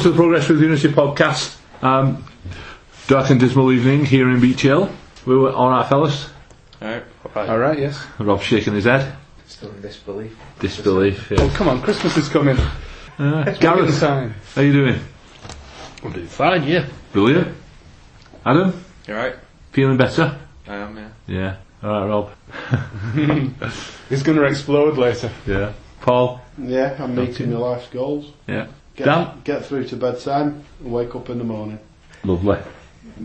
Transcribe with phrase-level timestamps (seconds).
[0.00, 1.58] welcome to the Progress with Unity podcast.
[1.82, 2.24] Um,
[3.06, 4.90] dark and dismal evening here in Beech Hill.
[5.26, 6.30] We were all right, fellas.
[6.80, 7.02] Alright,
[7.36, 8.02] All right, yes.
[8.18, 9.14] Rob's shaking his head.
[9.46, 10.38] Still in disbelief.
[10.58, 11.30] Disbelief.
[11.36, 12.56] Oh, come on, Christmas is coming.
[13.18, 14.34] Uh, It's Gareth, Gareth time.
[14.54, 15.00] how you doing?
[16.02, 16.86] I'm doing fine, yeah.
[17.12, 17.54] Brilliant.
[18.46, 19.36] Adam, You alright?
[19.72, 20.38] feeling better?
[20.66, 21.08] I am, yeah.
[21.26, 21.56] Yeah.
[21.82, 23.62] All right, Rob.
[24.08, 25.30] It's going to explode later.
[25.46, 25.72] Yeah.
[26.00, 26.40] Paul.
[26.56, 28.32] Yeah, I'm meeting my life's goals.
[28.46, 28.68] Yeah.
[29.04, 29.40] Get, Dan.
[29.44, 31.78] get through to bedtime and wake up in the morning.
[32.22, 32.58] Lovely.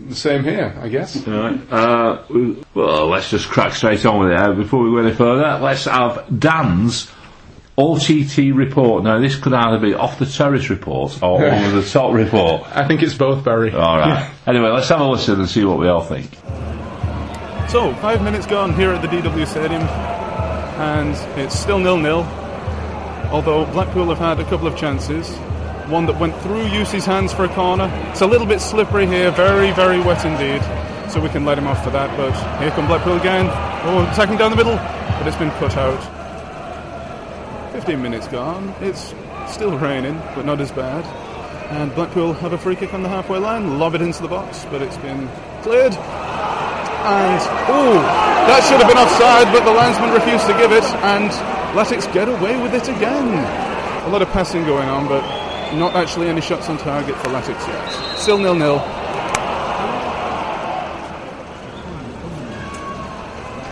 [0.08, 1.26] The same here, I guess.
[1.28, 1.72] All right.
[1.72, 4.38] Uh, we- well, let's just crack straight on with it.
[4.38, 7.10] Uh, before we go any further, let's have Dan's
[7.78, 9.04] OTT report.
[9.04, 12.62] Now, this could either be off the terrace report or over the top report.
[12.74, 13.72] I think it's both, Barry.
[13.72, 14.30] All right.
[14.46, 16.30] Anyway, let's have a listen and see what we all think.
[17.68, 22.22] So, five minutes gone here at the DW Stadium, and it's still nil-nil.
[23.32, 25.36] Although Blackpool have had a couple of chances.
[25.88, 27.88] One that went through Jussi's hands for a corner.
[28.10, 30.60] It's a little bit slippery here, very, very wet indeed.
[31.10, 32.16] So we can let him off for that.
[32.16, 33.46] But here come Blackpool again.
[33.84, 36.02] Oh, attacking down the middle, but it's been cut out.
[37.72, 38.74] 15 minutes gone.
[38.80, 39.14] It's
[39.46, 41.04] still raining, but not as bad.
[41.70, 44.64] And Blackpool have a free kick on the halfway line, lob it into the box,
[44.70, 45.28] but it's been
[45.62, 45.92] cleared.
[45.92, 47.40] And
[47.70, 47.94] oh,
[48.50, 51.30] that should have been offside, but the linesman refused to give it, and
[51.78, 53.28] Latics get away with it again.
[54.06, 57.66] A lot of passing going on, but not actually any shots on target for Latics
[57.66, 58.18] yet.
[58.18, 58.76] Still nil nil.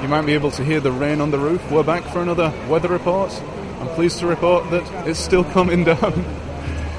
[0.03, 1.71] You might be able to hear the rain on the roof.
[1.71, 3.33] We're back for another weather report.
[3.81, 6.13] I'm pleased to report that it's still coming down,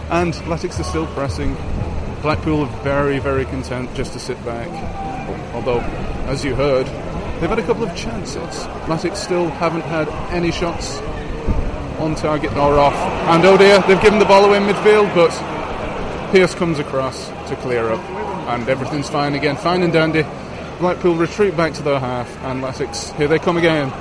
[0.09, 1.55] and Latics are still pressing.
[2.21, 4.69] Blackpool are very, very content just to sit back.
[5.53, 5.81] Although,
[6.27, 6.87] as you heard,
[7.39, 8.39] they've had a couple of chances.
[8.87, 10.99] Latics still haven't had any shots
[11.99, 12.95] on target or off.
[13.29, 15.31] And oh dear, they've given the ball away in midfield, but
[16.31, 18.03] Pearce comes across to clear up.
[18.49, 20.23] And everything's fine again, fine and dandy.
[20.79, 23.91] Blackpool retreat back to their half, and Latics, here they come again.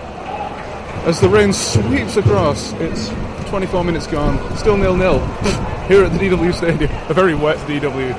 [1.07, 3.09] As the rain sweeps across, it's
[3.51, 5.19] 24 minutes gone, still nil nil.
[5.85, 8.19] Here at the DW Stadium, a very wet DW.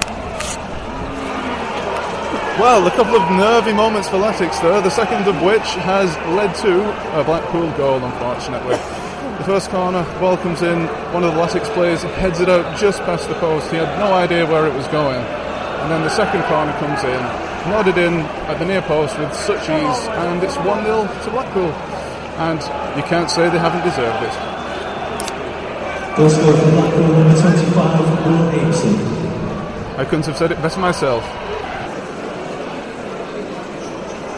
[2.59, 6.53] Well, a couple of nervy moments for Latics there, the second of which has led
[6.62, 8.78] to a Blackpool goal, unfortunately.
[9.45, 13.29] First corner, ball comes in, one of the Latics players heads it out just past
[13.29, 13.69] the post.
[13.69, 15.22] He had no idea where it was going.
[15.22, 17.22] And then the second corner comes in,
[17.69, 21.69] nodded in at the near post with such ease, and it's 1 0 to Blackpool.
[22.41, 22.57] And
[22.97, 24.33] you can't say they haven't deserved it.
[26.17, 30.00] Goal scorer for Blackpool, number 25, Will Aitken.
[30.00, 31.23] I couldn't have said it better myself.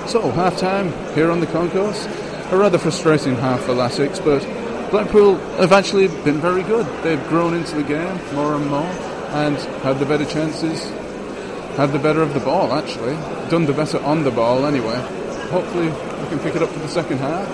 [0.10, 2.06] So, half time here on the concourse.
[2.52, 4.44] A rather frustrating half for Latics, but
[4.92, 6.86] Blackpool have actually been very good.
[7.04, 8.90] They've grown into the game more and more
[9.34, 10.82] and had the better chances,
[11.76, 13.16] had the better of the ball actually,
[13.50, 14.96] done the better on the ball anyway.
[15.50, 17.48] Hopefully, we can pick it up for the second half.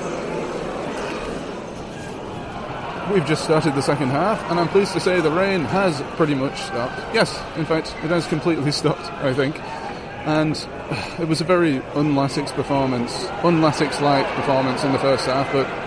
[3.11, 6.35] We've just started the second half, and I'm pleased to say the rain has pretty
[6.35, 6.99] much stopped.
[7.15, 9.59] Yes, in fact, it has completely stopped, I think.
[10.25, 10.55] And
[11.19, 15.82] it was a very un-Latics performance, un-Latics-like performance in the first half, but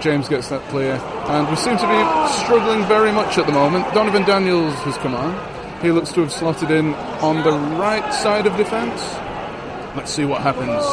[0.00, 0.94] James gets that clear.
[1.26, 3.84] And we seem to be struggling very much at the moment.
[3.86, 5.34] Donervon Daniels has come on.
[5.82, 9.00] He looks to have slotted in on the right side of defence.
[9.96, 10.84] Let's see what happens.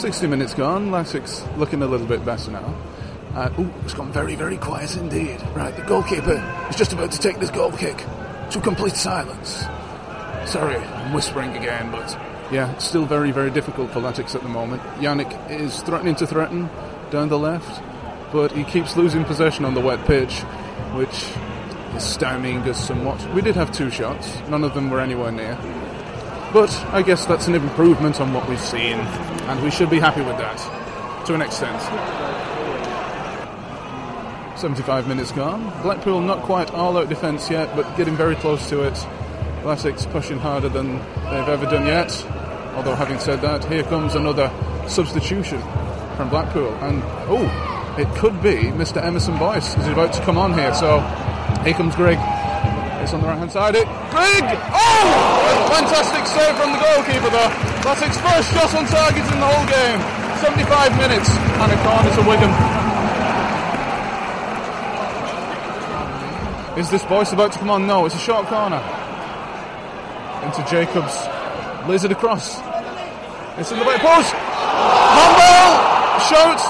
[0.00, 0.90] 60 minutes gone.
[0.90, 2.74] Latics looking a little bit better now.
[3.34, 5.40] Uh, ooh, it's gone very, very quiet indeed.
[5.54, 7.98] Right, the goalkeeper is just about to take this goal kick
[8.50, 9.64] to complete silence.
[10.46, 12.18] Sorry, I'm whispering again, but
[12.50, 14.82] yeah, still very, very difficult for Latics at the moment.
[15.00, 16.68] Yanic is threatening to threaten
[17.10, 17.82] down the left,
[18.32, 20.40] but he keeps losing possession on the wet pitch,
[20.94, 21.24] which
[21.96, 23.20] is stymieing us somewhat.
[23.32, 25.58] We did have two shots, none of them were anywhere near.
[26.52, 30.22] But I guess that's an improvement on what we've seen, and we should be happy
[30.22, 31.82] with that, to an extent.
[34.56, 35.62] 75 minutes gone.
[35.82, 38.94] Blackpool not quite all out defence yet, but getting very close to it.
[39.62, 40.98] Latics pushing harder than
[41.30, 42.10] they've ever done yet.
[42.76, 44.52] Although, having said that, here comes another
[44.86, 45.60] substitution
[46.16, 46.68] from Blackpool.
[46.84, 47.48] And, oh,
[47.98, 49.02] it could be Mr.
[49.02, 50.74] Emerson Boyce is about to come on here.
[50.74, 51.00] So,
[51.64, 52.18] here comes Grigg.
[53.00, 53.76] It's on the right hand side.
[53.76, 54.44] It, Grigg!
[54.76, 55.36] Oh!
[55.72, 57.48] Fantastic save from the goalkeeper there.
[57.96, 60.00] his first shot on target in the whole game.
[60.44, 62.52] 75 minutes, and a corner to Wigan.
[66.78, 67.86] Is this Boyce about to come on?
[67.86, 68.84] No, it's a short corner.
[70.44, 71.16] Into Jacobs.
[71.88, 72.65] Lays across.
[73.58, 74.36] It's in the back post.
[74.36, 75.80] Handball!
[76.28, 76.60] Shout!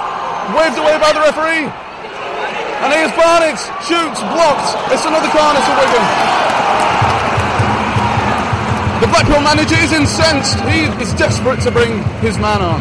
[0.54, 1.66] Waved away by the referee.
[1.66, 3.58] And here's Barnett.
[3.82, 4.78] Shoots, blocked.
[4.94, 6.06] It's another corner to Wigan.
[9.02, 10.62] The Blackpool manager is incensed.
[10.62, 12.80] He is desperate to bring his man on.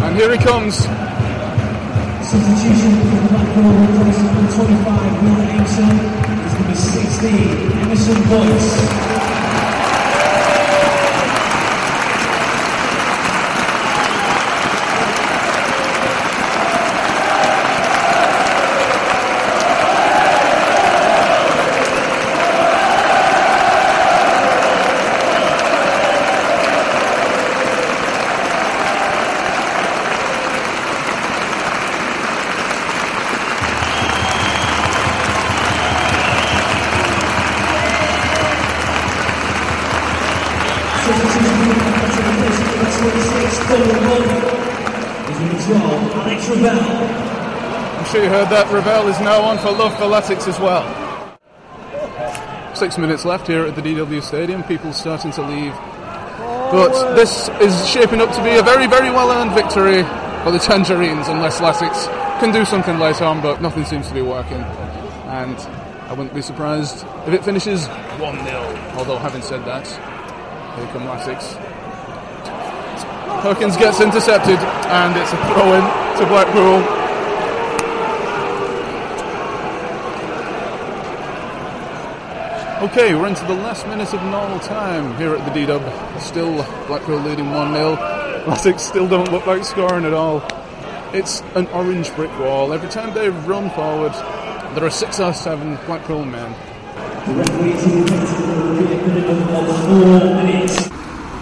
[0.00, 0.88] And here he comes.
[2.24, 6.00] Substitution for the Blackpool number 25, Will Aimson,
[6.48, 9.20] is number 16, Emerson Boyce.
[41.00, 44.40] Substitution for the Blackpool replacing number 26, Colin Mulvey,
[45.26, 47.00] is number 12, Alex Ravel.
[48.60, 48.74] That.
[48.74, 50.84] Ravel is now on for Love for Latics as well.
[52.74, 54.62] Six minutes left here at the DW Stadium.
[54.64, 55.72] People starting to leave.
[56.70, 60.02] But this is shaping up to be a very, very well earned victory
[60.44, 62.04] for the Tangerines, unless Latics
[62.38, 64.60] can do something later on, but nothing seems to be working.
[65.32, 65.56] And
[66.10, 68.94] I wouldn't be surprised if it finishes 1 0.
[68.98, 69.86] Although, having said that,
[70.76, 71.56] here come Latics.
[73.40, 74.58] Perkins gets intercepted,
[74.92, 76.99] and it's a throw in to Blackpool.
[82.80, 85.82] Okay, we're into the last minute of normal time here at the D-Dub.
[86.18, 86.54] Still
[86.86, 88.44] Blackpool leading 1-0.
[88.44, 90.42] Latics still don't look like scoring at all.
[91.12, 92.72] It's an orange brick wall.
[92.72, 94.14] Every time they run forward,
[94.74, 96.52] there are six or seven Blackpool men.
[100.46, 100.88] Minutes.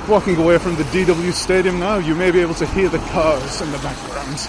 [0.09, 3.61] Walking away from the DW Stadium now, you may be able to hear the cars
[3.61, 4.49] in the background.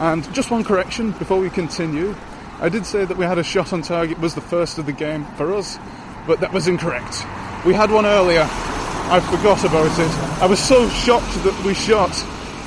[0.00, 2.16] And just one correction before we continue.
[2.58, 4.92] I did say that we had a shot on target was the first of the
[4.92, 5.78] game for us,
[6.26, 7.24] but that was incorrect.
[7.64, 8.46] We had one earlier.
[8.46, 10.42] I forgot about it.
[10.42, 12.10] I was so shocked that we shot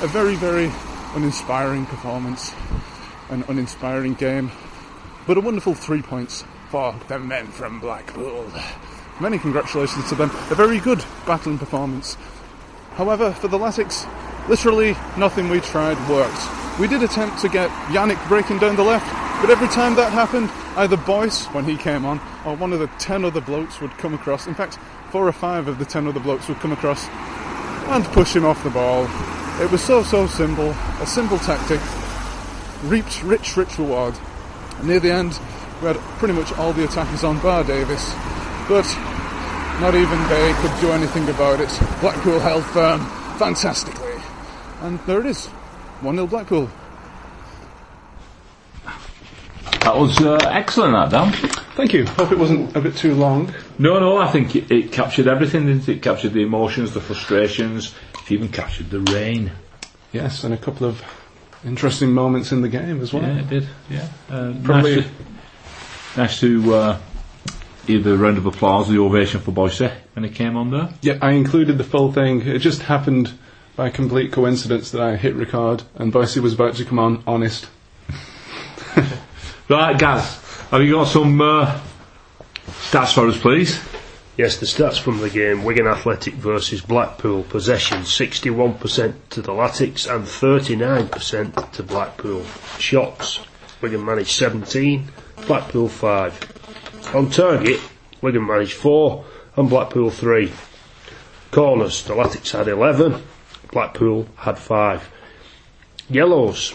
[0.02, 0.70] a very, very
[1.14, 2.52] uninspiring performance,
[3.30, 4.50] an uninspiring game,
[5.26, 8.46] but a wonderful three points for the men from Blackpool.
[9.20, 10.30] Many congratulations to them.
[10.50, 12.16] A very good battling performance.
[12.92, 14.06] However, for the Latics,
[14.48, 16.40] literally nothing we tried worked.
[16.78, 19.06] We did attempt to get Yanic breaking down the left,
[19.40, 22.88] but every time that happened, either Boyce, when he came on, or one of the
[22.98, 24.46] ten other blokes would come across.
[24.46, 24.78] In fact,
[25.10, 27.06] four or five of the ten other blokes would come across
[27.88, 29.04] and push him off the ball.
[29.62, 30.70] It was so, so simple.
[31.00, 31.80] A simple tactic.
[32.84, 34.14] Reaped rich, rich reward.
[34.82, 35.38] Near the end,
[35.80, 38.12] we had pretty much all the attackers on bar Davies,
[38.68, 38.86] but
[39.80, 41.70] not even they could do anything about it.
[42.00, 43.00] Blackpool held firm
[43.38, 44.20] fantastically.
[44.80, 46.68] And there it is 1 0 Blackpool.
[49.88, 51.32] That was uh, excellent, that Dan.
[51.74, 52.04] Thank you.
[52.04, 53.54] Hope it wasn't a bit too long.
[53.78, 55.64] No, no, I think it, it captured everything.
[55.64, 55.96] Didn't it?
[55.96, 57.94] it captured the emotions, the frustrations.
[58.26, 59.50] It even captured the rain.
[60.12, 61.02] Yes, and a couple of
[61.64, 63.22] interesting moments in the game as well.
[63.22, 63.68] Yeah, it did.
[63.88, 66.98] Yeah, uh, Probably- nice to, nice to uh,
[67.86, 70.90] hear the round of applause, or the ovation for Boyce when he came on there.
[71.00, 72.42] Yeah, I included the full thing.
[72.42, 73.32] It just happened
[73.74, 77.70] by complete coincidence that I hit record and Boyce was about to come on honest.
[79.70, 81.78] Right, Gaz, have you got some uh,
[82.88, 83.78] stats for us, please?
[84.38, 90.10] Yes, the stats from the game Wigan Athletic versus Blackpool possession 61% to the Latics
[90.10, 92.46] and 39% to Blackpool.
[92.78, 93.40] Shots
[93.82, 95.12] Wigan managed 17,
[95.46, 97.12] Blackpool 5.
[97.14, 97.78] On target,
[98.22, 99.22] Wigan managed 4
[99.56, 100.50] and Blackpool 3.
[101.50, 103.22] Corners, the Latics had 11,
[103.70, 105.10] Blackpool had 5.
[106.08, 106.74] Yellows,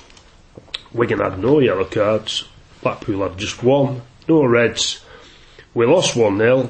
[0.93, 2.49] Wigan had no yellow cards,
[2.83, 5.03] Blackpool had just one, no reds.
[5.73, 6.69] We lost 1 0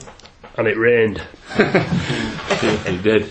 [0.57, 1.21] and it rained.
[2.63, 3.29] He did.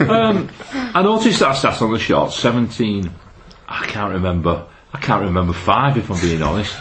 [0.00, 3.08] Um, I noticed that stats on the shot, 17.
[3.68, 4.66] I can't remember.
[4.92, 6.76] I can't remember five, if I'm being honest.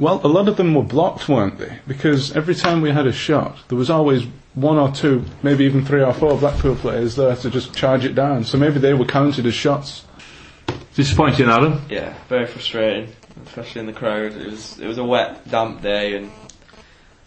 [0.00, 1.78] Well, a lot of them were blocked, weren't they?
[1.86, 5.84] Because every time we had a shot, there was always one or two, maybe even
[5.84, 8.44] three or four Blackpool players there to just charge it down.
[8.44, 10.04] So maybe they were counted as shots.
[10.94, 11.82] Disappointing, Adam.
[11.88, 13.14] Yeah, very frustrating,
[13.46, 14.32] especially in the crowd.
[14.32, 16.30] It was it was a wet, damp day, and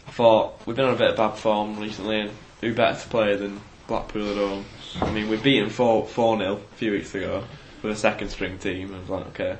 [0.08, 3.08] I thought we've been on a bit of bad form recently, and who better to
[3.10, 4.65] play than Blackpool at home?
[5.01, 7.43] I mean, we beat them four four 0 a few weeks ago
[7.82, 8.88] with a second string team.
[8.88, 9.58] And I was like, okay,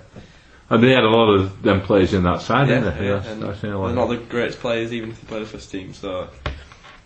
[0.70, 3.08] And they had a lot of them players in that side, yeah, didn't they?
[3.08, 5.72] yeah, that's, know, they're like- not the greatest players, even if they play the first
[5.72, 5.94] team.
[5.94, 6.30] So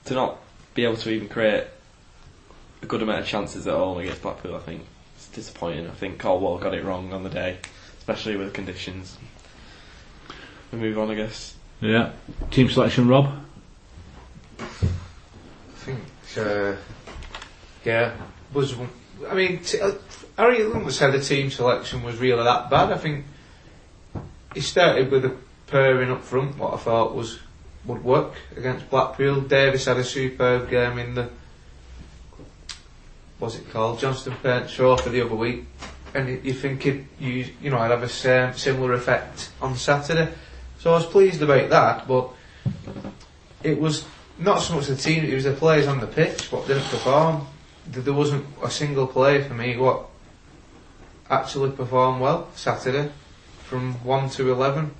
[0.05, 0.37] to not
[0.75, 1.63] be able to even create
[2.83, 4.85] a good amount of chances at home against Blackpool, I think
[5.15, 5.87] it's disappointing.
[5.87, 7.57] I think Caldwell got it wrong on the day,
[7.97, 9.17] especially with the conditions.
[10.71, 11.55] We move on, I guess.
[11.81, 12.11] Yeah.
[12.51, 13.31] Team selection, Rob.
[14.59, 14.63] I
[15.75, 15.99] think,
[16.37, 16.75] uh,
[17.85, 18.13] yeah,
[18.53, 18.75] was.
[19.29, 19.93] I mean, t- uh,
[20.37, 22.91] Harry Lundler said the team selection was really that bad.
[22.91, 23.25] I think
[24.53, 25.35] he started with a
[25.67, 27.39] pairing up front, what I thought was
[27.85, 29.41] would work against Blackpool.
[29.41, 31.29] Davies had a superb game in the
[33.39, 35.65] what's it called, Johnstone Paint for the other week,
[36.13, 39.75] and you- you think it, you you know, I'd have a same, similar effect on
[39.75, 40.31] Saturday.
[40.87, 42.29] So I was pleased about that, but
[43.61, 44.05] it was
[44.39, 47.45] not so much the team, it was the players on the pitch what didn't perform.
[47.87, 50.05] There wasn't a single player for me what
[51.29, 53.11] actually performed well Saturday
[53.65, 54.91] from 1 to 11.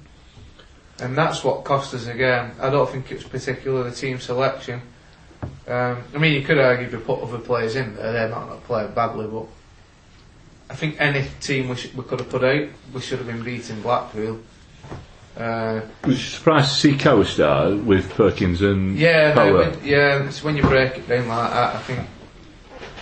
[1.00, 2.52] And that's what cost us again.
[2.60, 4.82] I don't think it was particularly the team selection.
[5.70, 8.50] Um, I mean, you could argue if you put other players in there, they might
[8.50, 9.46] not play badly, but
[10.70, 13.42] I think any team we, sh- we could have put out, we should have been
[13.42, 14.42] beating Blackpool.
[15.38, 20.24] Uh, Was you surprised to see Cowie start with Perkins and Yeah, no, when, yeah.
[20.24, 22.08] It's when you break it down like that, I think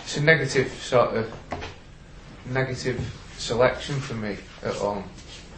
[0.03, 1.33] it's a negative sort of
[2.51, 2.99] negative
[3.37, 5.05] selection for me at home,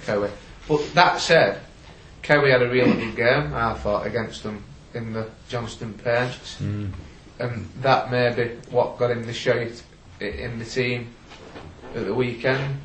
[0.05, 0.29] Cowie.
[0.67, 1.61] But that said,
[2.21, 3.53] Cowie had a really good game.
[3.55, 9.25] I thought against them in the Johnstone Paints, and that may be what got him
[9.25, 9.81] the shout
[10.19, 11.13] in the team
[11.95, 12.79] at the weekend.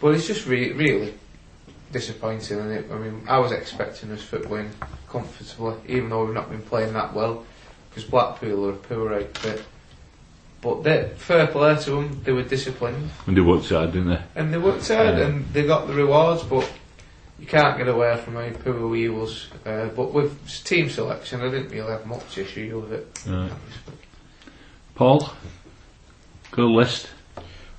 [0.00, 1.14] But it's just re- really
[1.92, 2.90] disappointing, and it?
[2.90, 4.70] I mean, I was expecting us to win
[5.08, 7.44] comfortably, even though we've not been playing that well,
[7.90, 9.64] because Blackpool are a poor outfit.
[10.60, 14.22] But they, fair play to them, they were disciplined And they worked hard, didn't they?
[14.34, 15.26] and they worked hard Yeah.
[15.26, 16.42] and they got the rewards.
[16.42, 16.68] But
[17.38, 19.46] you can't get away from how poor we was.
[19.64, 23.22] Uh, but with team selection, I didn't really have much issue with it.
[23.28, 23.52] Right.
[24.96, 25.30] Paul,
[26.50, 27.08] got a list.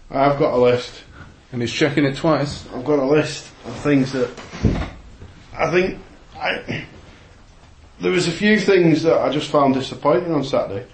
[0.10, 1.04] I've got a list.
[1.52, 2.66] And he's checking it twice.
[2.74, 4.30] I've got a list of things that
[5.54, 6.00] I think
[6.36, 6.86] I,
[8.00, 10.88] there was a few things that I just found disappointing on Saturday.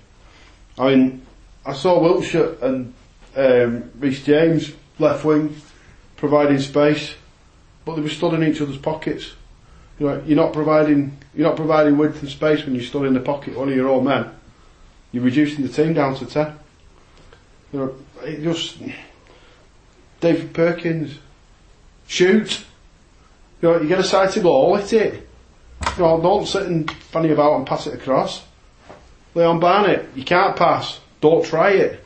[0.77, 1.25] I mean,
[1.65, 2.93] I saw Wildschut and
[3.35, 5.55] um, Reece James left wing
[6.17, 7.15] providing space,
[7.85, 9.33] but they were stood in each other's pockets.
[9.99, 13.13] You know, you're not providing you're not providing width and space when you're stood in
[13.13, 14.31] the pocket of one of your own men.
[15.11, 16.57] You're reducing the team down to ten.
[17.71, 18.77] You know, it just
[20.19, 21.19] David Perkins
[22.07, 22.64] shoot.
[23.61, 25.27] You know, you get a side to goal, hit it.
[25.97, 28.43] You know, don't sit and funny about and pass it across.
[29.33, 30.99] Leon Barnett, you can't pass.
[31.21, 32.03] Don't try it.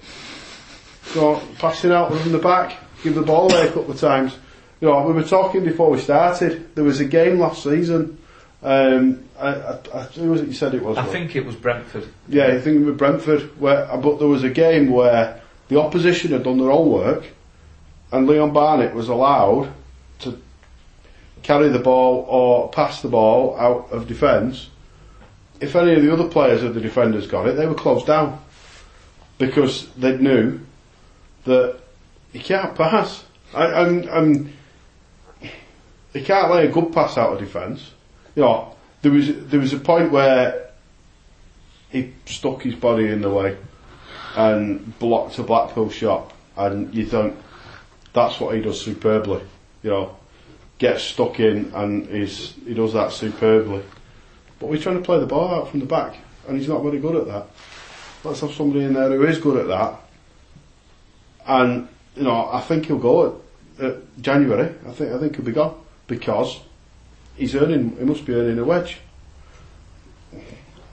[1.03, 4.37] So passing out from the back, give the ball away a couple of times.
[4.81, 6.73] You know, we were talking before we started.
[6.75, 8.17] There was a game last season.
[8.61, 10.97] Um, I, I, I, who was it you said it was?
[10.97, 12.07] I think it was Brentford.
[12.27, 16.31] Yeah, I think it was Brentford, where but there was a game where the opposition
[16.31, 17.25] had done their own work,
[18.11, 19.71] and Leon Barnett was allowed
[21.43, 24.69] carry the ball or pass the ball out of defence.
[25.59, 28.39] If any of the other players of the defenders got it, they were closed down
[29.37, 30.59] because they knew
[31.45, 31.79] that
[32.33, 33.23] you can't pass.
[33.53, 34.53] I, I'm, I'm,
[36.13, 37.91] you can't lay a good pass out of defence.
[38.35, 40.69] You know, there was there was a point where
[41.89, 43.57] he stuck his body in the way
[44.35, 47.35] and blocked a Blackpool shot, and you think
[48.13, 49.41] that's what he does superbly.
[49.81, 50.18] You know,
[50.79, 53.83] gets stuck in and he's, he does that superbly.
[54.59, 56.17] But we're trying to play the ball out from the back,
[56.47, 57.47] and he's not very good at that.
[58.23, 59.99] Let's have somebody in there who is good at that.
[61.47, 63.41] And you know, I think he'll go
[63.79, 64.73] at, at January.
[64.87, 66.59] I think I think he'll be gone because
[67.35, 67.95] he's earning.
[67.97, 68.99] He must be earning a wedge.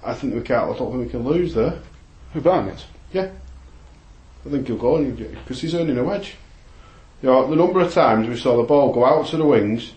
[0.05, 0.71] I think we can't.
[0.71, 1.81] I don't think we can lose there.
[2.33, 2.85] Who Barnett?
[3.13, 3.31] Yeah.
[4.45, 6.37] I think he'll go because he's earning a wedge.
[7.23, 9.93] You know, the number of times we saw the ball go out to the wings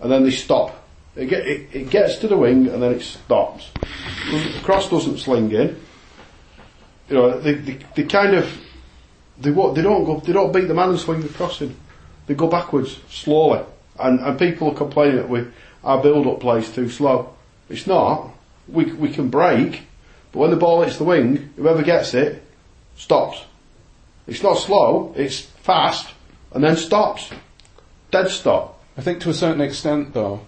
[0.00, 0.84] and then they stop.
[1.14, 3.70] It, get, it, it gets to the wing and then it stops.
[4.30, 5.80] The cross doesn't sling in.
[7.08, 8.50] You know, they, they, they kind of
[9.38, 11.76] they what they don't go they don't beat the man and swing the crossing.
[12.26, 13.64] They go backwards slowly,
[13.98, 15.46] and and people are complaining that we
[15.84, 17.34] our build up plays too slow.
[17.68, 18.30] It's not.
[18.68, 19.82] We we can break,
[20.32, 22.42] but when the ball hits the wing, whoever gets it
[22.96, 23.44] stops.
[24.26, 25.14] It's not slow.
[25.16, 26.12] It's fast,
[26.52, 27.30] and then stops.
[28.10, 28.82] Dead stop.
[28.96, 30.40] I think to a certain extent, though,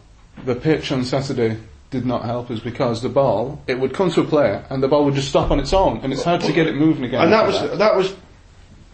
[0.45, 1.59] the pitch on Saturday
[1.91, 4.89] did not help us because the ball, it would come to a player and the
[4.89, 7.23] ball would just stop on its own, and it's hard to get it moving again.
[7.23, 8.15] And that was that was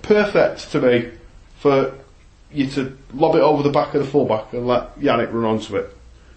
[0.03, 1.11] perfect to me
[1.59, 1.95] for
[2.53, 5.77] you to lob it over the back of the fullback and let Yanic run onto
[5.77, 5.97] it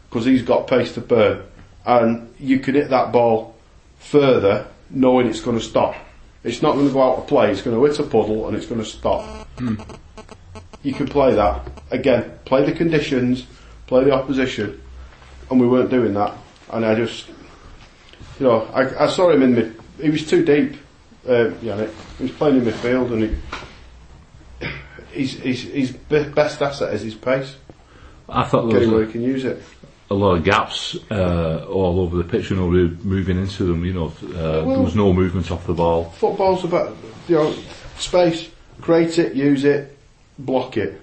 [0.10, 1.44] because he's got pace to burn,
[1.86, 3.56] and you can hit that ball
[4.00, 5.96] further knowing it's going to stop.
[6.44, 7.52] It's not going to go out of play.
[7.52, 9.48] It's going to hit a puddle and it's going to stop.
[9.58, 9.76] Hmm.
[10.88, 12.40] You can play that again.
[12.46, 13.46] Play the conditions.
[13.88, 14.82] Play the opposition.
[15.52, 16.34] and we weren't doing that.
[16.72, 17.28] And I just,
[18.40, 19.78] you know, I, I saw him in mid.
[20.02, 20.78] He was too deep.
[21.28, 21.92] Uh, Yanic.
[22.18, 23.38] He was playing in midfield, and
[24.62, 24.70] he,
[25.12, 27.58] he's, he's, his best asset is his pace.
[28.30, 29.62] I thought there Getting where was he can use it.
[30.10, 33.84] a, lot of gaps uh, all over the pitch and nobody moving into them.
[33.84, 36.12] You know, uh, there was no movement off the ball.
[36.12, 36.96] Football's about
[37.28, 37.54] you know
[37.98, 38.50] space.
[38.80, 39.97] Create it, use it,
[40.40, 41.02] block it.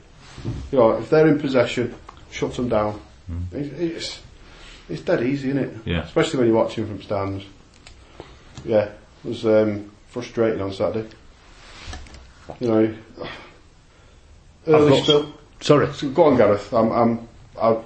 [0.73, 1.95] You know, if they're in possession,
[2.31, 3.01] shut them down.
[3.53, 4.21] It- It's
[4.89, 5.77] it's dead easy, isn't it?
[5.87, 6.03] Yeah.
[6.05, 7.45] Especially when you're watching from stands.
[8.67, 8.85] Yeah,
[9.25, 11.09] it was um, frustrating on Saturday.
[12.61, 12.95] You know,
[14.67, 15.33] early spill.
[15.61, 15.91] Sorry.
[15.95, 16.73] So go on, Gareth.
[16.75, 17.29] I'm, I'm,
[17.61, 17.85] I'll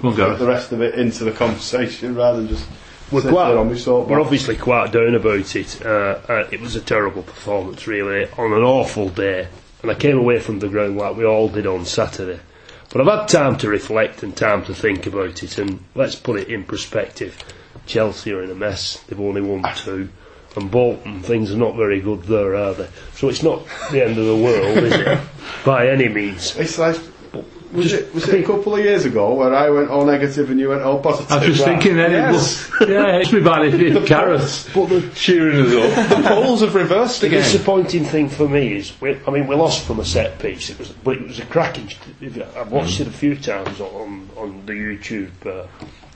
[0.00, 0.38] Go on, Gareth.
[0.38, 2.66] the rest of it into the conversation rather than just
[3.10, 3.54] We're quite-.
[3.54, 5.80] We're obviously quite down about it.
[5.84, 9.48] Uh, uh, it was a terrible performance, really, on an awful day.
[9.84, 12.40] And I came away from the ground like we all did on Saturday.
[12.88, 16.40] But I've had time to reflect and time to think about it, and let's put
[16.40, 17.36] it in perspective.
[17.84, 19.02] Chelsea are in a mess.
[19.02, 20.08] They've only won two.
[20.56, 22.88] And Bolton, things are not very good there, are they?
[23.12, 25.20] So it's not the end of the world, is it?
[25.66, 26.56] By any means.
[26.56, 26.96] It's like,
[27.74, 30.58] was it was it a couple of years ago where I went all negative and
[30.60, 31.32] you went all positive?
[31.32, 31.72] I was just Right.
[31.74, 32.70] thinking then, Yes.
[32.70, 36.22] it was, yeah, it's be bad if, if Gareth But the cheering us up.
[36.22, 37.38] The polls have reversed again.
[37.40, 40.70] The disappointing thing for me is, we, I mean, we lost from a set piece.
[40.70, 41.90] It was, but it was a cracking.
[42.56, 45.66] I've watched it a few times on on the YouTube uh,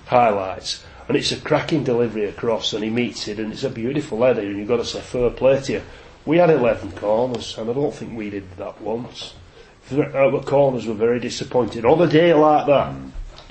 [0.07, 4.23] highlights, and it's a cracking delivery across, and he meets it, and it's a beautiful
[4.23, 5.83] header, and you've got to say fair play to you.
[6.27, 9.35] We had 11 corners, and I don't think we did that once.
[9.92, 12.95] Our corners were very disappointed on a day like that.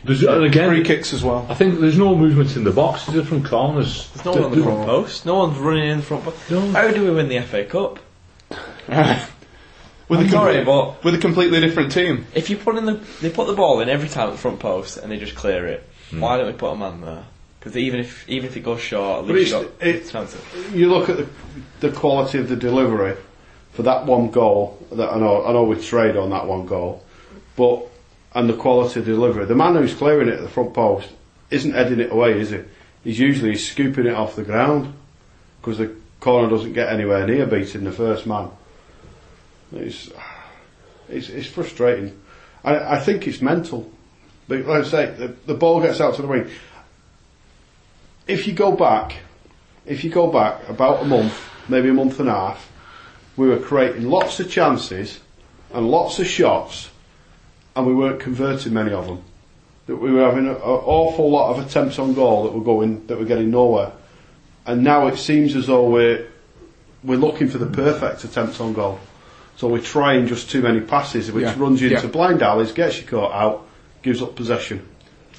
[0.03, 1.45] There's, and again, Free kicks as well.
[1.49, 3.05] I think there's no movement in the box.
[3.05, 4.09] There's different corners.
[4.11, 5.25] There's no one on the front post.
[5.25, 6.37] No one's running in the front post.
[6.49, 7.99] How do we win the FA Cup?
[10.09, 12.27] With I'm a sorry, complete- but with a completely different team.
[12.33, 14.59] if you put in the, they put the ball in every time at the front
[14.59, 15.83] post and they just clear it.
[16.11, 16.21] Hmm.
[16.21, 17.25] Why don't we put a man there?
[17.59, 20.73] Because even if even if it goes short, at least you got it- chance of.
[20.75, 21.27] You look at the,
[21.81, 23.17] the quality of the delivery
[23.77, 24.75] for that one goal.
[24.91, 27.03] That I know I know we trade on that one goal,
[27.55, 27.83] but
[28.33, 29.45] and the quality of delivery.
[29.45, 31.07] The man who's clearing it at the front post
[31.51, 32.61] isn't heading it away, is he?
[33.03, 34.95] He's usually scooping it off the ground
[35.61, 38.49] because the corner doesn't get anywhere near beating the first man.
[39.71, 40.09] It's
[41.07, 42.19] it's, it's frustrating.
[42.63, 43.91] I, I think it's mental.
[44.47, 46.49] But like I say, the, the ball gets out to the wing.
[48.27, 49.17] If you go back,
[49.85, 52.71] if you go back about a month, maybe a month and a half,
[53.37, 55.19] we were creating lots of chances
[55.73, 56.89] and lots of shots,
[57.75, 59.21] and we weren't converting many of them.
[59.85, 63.17] That we were having an awful lot of attempts on goal that were going, that
[63.17, 63.91] were getting nowhere.
[64.65, 66.27] And now it seems as though we're
[67.03, 68.99] we're looking for the perfect attempt on goal.
[69.55, 71.53] So we're trying just too many passes, which Yeah.
[71.57, 72.11] runs you into Yeah.
[72.11, 73.65] blind alleys, gets your caught out,
[74.01, 74.85] gives up possession.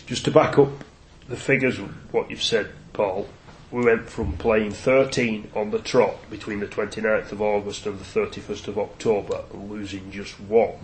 [0.06, 0.68] Just to back up
[1.28, 1.78] the figures
[2.12, 3.26] what you've said, Paul,
[3.70, 8.04] we went from playing 13 on the trot between the 29th of August and the
[8.04, 10.74] 31st of October and losing just one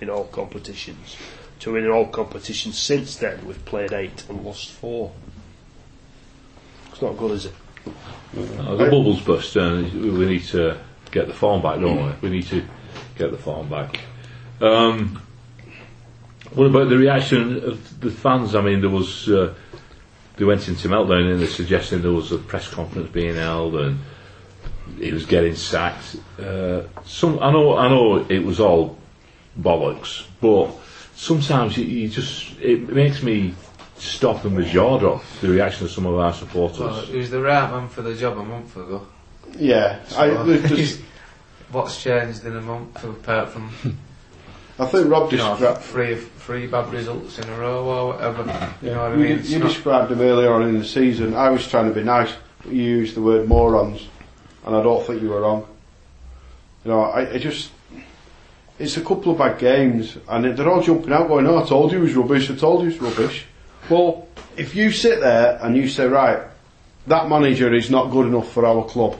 [0.00, 1.16] in all competitions
[1.60, 5.12] to in all competitions since then we've played eight and lost four.
[6.90, 7.54] It's not good, is it?
[8.36, 10.78] Uh, the bubbles burst, and we need to
[11.10, 12.28] get the form back, don't we?
[12.28, 12.64] We need to
[13.16, 14.00] get the form back.
[14.60, 15.22] Um,
[16.52, 18.54] what about the reaction of the fans?
[18.54, 19.54] I mean, there was uh,
[20.38, 23.98] they went into meltdown and they're suggesting there was a press conference being held and
[24.98, 26.16] he was getting sacked.
[26.40, 28.98] Uh, some I know I know it was all
[29.60, 30.70] bollocks, but
[31.14, 33.54] sometimes you, you just it makes me
[33.96, 36.78] stop and my jaw drop the reaction of some of our supporters.
[36.78, 39.06] Well, he was the right man for the job a month ago.
[39.56, 41.00] Yeah, I, So, there's just,
[41.70, 43.70] What's changed in a month apart from
[44.80, 45.82] I think Rob you know described.
[45.82, 48.42] three three bad results in a row or whatever?
[48.80, 49.40] You know what I mean?
[49.44, 51.34] you not- described him earlier on in the season.
[51.34, 54.06] I was trying to be nice, but you used the word morons,
[54.64, 55.66] and I don't think you were wrong.
[56.84, 57.72] You know, I, I just.
[58.78, 61.90] It's a couple of bad games, and they're all jumping out going, oh, I told
[61.90, 63.44] you it was rubbish, I told you it's rubbish.
[63.90, 66.42] Well, if you sit there and you say, right,
[67.08, 69.18] that manager is not good enough for our club,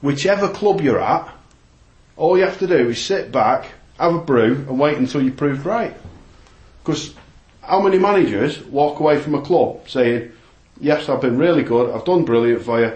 [0.00, 1.28] whichever club you're at,
[2.16, 3.66] all you have to do is sit back,
[3.98, 5.94] have a brew, and wait until you're proved right.
[6.82, 7.14] Because
[7.62, 10.30] how many managers walk away from a club saying,
[10.80, 12.92] yes, I've been really good, I've done brilliant for you,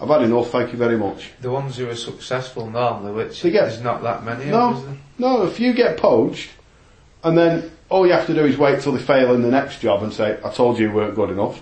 [0.00, 1.30] I've had enough, thank you very much.
[1.40, 4.70] the ones who are successful normally, which They get- there's not that many No.
[4.70, 4.96] of, is?
[5.18, 6.50] No, if you get poached,
[7.24, 9.80] and then all you have to do is wait till they fail in the next
[9.80, 11.60] job and say, I told you you weren't good enough,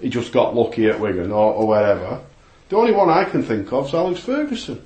[0.00, 2.20] he just got lucky at Wigan or, or wherever.
[2.68, 4.82] The only one I can think of is Alex Ferguson.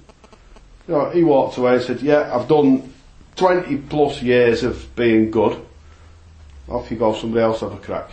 [0.87, 2.93] You know, he walked away and said, yeah, I've done
[3.37, 5.61] 20 plus years of being good.
[6.69, 8.11] Off you go, somebody else have a crack.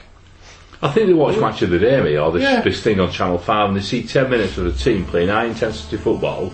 [0.82, 2.62] I think they watch Match of the Day, me, or this, Yeah.
[2.62, 5.46] this thing on Channel 5, and they see 10 minutes of a team playing high
[5.46, 6.50] intensity football,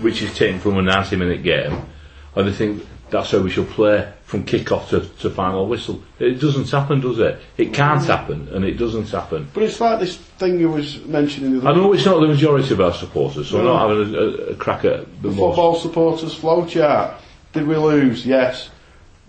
[0.00, 1.82] which is taken from a 90 minute game,
[2.34, 6.02] and they think that's how we should play from kick off to, to final whistle.
[6.18, 7.40] It doesn't happen, does it?
[7.56, 9.48] It can't happen, and it doesn't happen.
[9.54, 12.74] But it's like this thing you was mentioning the I know it's not the majority
[12.74, 13.74] of our supporters, so No.
[13.74, 17.14] I'm not having a, a, a crack at the The football supporters flowchart.
[17.52, 18.26] Did we lose?
[18.26, 18.70] Yes.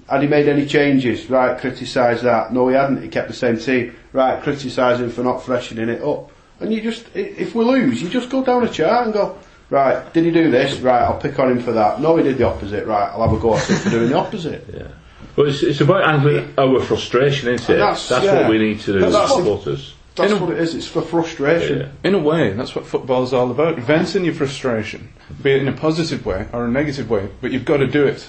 [0.10, 1.30] Had he made any changes?
[1.30, 2.52] Right, criticise that.
[2.52, 3.02] No, he hadn't.
[3.04, 3.96] He kept the same team.
[4.12, 6.32] Right, criticise him for not freshening it up.
[6.60, 9.38] And you just, if we lose, you just go down a chart and go,
[9.70, 10.80] right, did he do this?
[10.80, 12.02] Right, I'll pick on him for that.
[12.02, 12.86] No, he did the opposite.
[12.86, 14.66] Right, I'll have a go at him for doing the opposite.
[14.74, 14.88] Yeah.
[15.36, 17.78] Well, it's, it's about handling our frustration, isn't it?
[17.78, 18.42] That's- That's, yeah.
[18.42, 19.94] what we need to do as supporters.
[20.16, 20.76] That's In a- what it is.
[20.76, 21.80] It's for frustration.
[21.80, 21.88] Yeah.
[22.04, 23.78] In a way, that's what football's all about.
[23.78, 25.10] Venting your frustration,
[25.42, 28.06] be it in a positive way or a negative way, but you've got to do
[28.06, 28.28] it.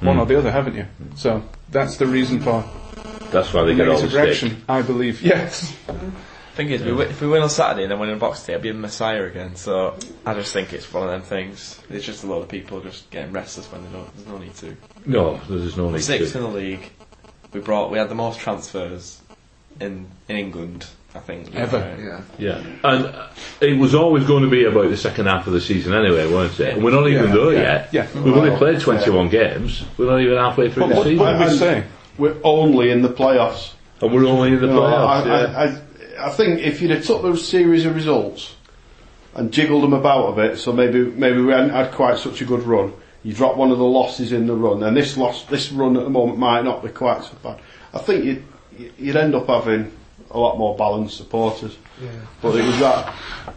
[0.00, 0.20] One Hmm.
[0.22, 0.86] or the other, haven't you?
[1.16, 1.42] So
[1.72, 2.62] that's the reason for
[3.32, 4.24] That's why they get all the negative stick.
[4.24, 5.20] reaction, I believe.
[5.22, 5.74] Yes.
[6.54, 8.60] Thing is, we if we win on Saturday and then win in Boxing Day, I'll
[8.60, 9.54] be a Messiah again.
[9.56, 9.94] So
[10.26, 11.80] I just think it's one of them things.
[11.90, 14.12] It's just a lot of people just getting restless when they don't.
[14.16, 14.76] There's no need to.
[15.06, 16.38] No, there's no need Sixth to.
[16.38, 16.90] in the league.
[17.52, 17.90] We brought.
[17.92, 19.20] We had the most transfers
[19.80, 20.86] in in England.
[21.14, 21.96] I think Ever.
[21.98, 22.20] Yeah.
[22.38, 23.28] Yeah, and uh,
[23.62, 26.58] it was always going to be about the second half of the season anyway, weren't
[26.60, 26.74] it?
[26.74, 27.88] And we're not even Yeah, there yeah, yet.
[28.14, 28.22] yeah.
[28.22, 29.84] We've only played 21 games.
[29.96, 31.18] We're not even halfway through What, the what, season.
[31.18, 31.84] what did we And- say?
[32.18, 33.72] We're only in the playoffs.
[34.02, 35.26] and we're only in the You know, playoffs.
[35.26, 35.58] I, yeah.
[36.18, 38.54] I, I, I think if you'd have took those series of results
[39.34, 42.44] and jiggled them about a bit, so maybe maybe we hadn't had quite such a
[42.44, 42.92] good run.
[43.22, 46.02] You drop one of the losses in the run, and this loss, this run at
[46.04, 47.60] the moment might not be quite so bad.
[47.94, 48.44] I think you'd
[48.98, 49.92] you'd end up having
[50.30, 51.76] a lot more balanced supporters.
[52.02, 52.10] Yeah.
[52.42, 53.14] But it was that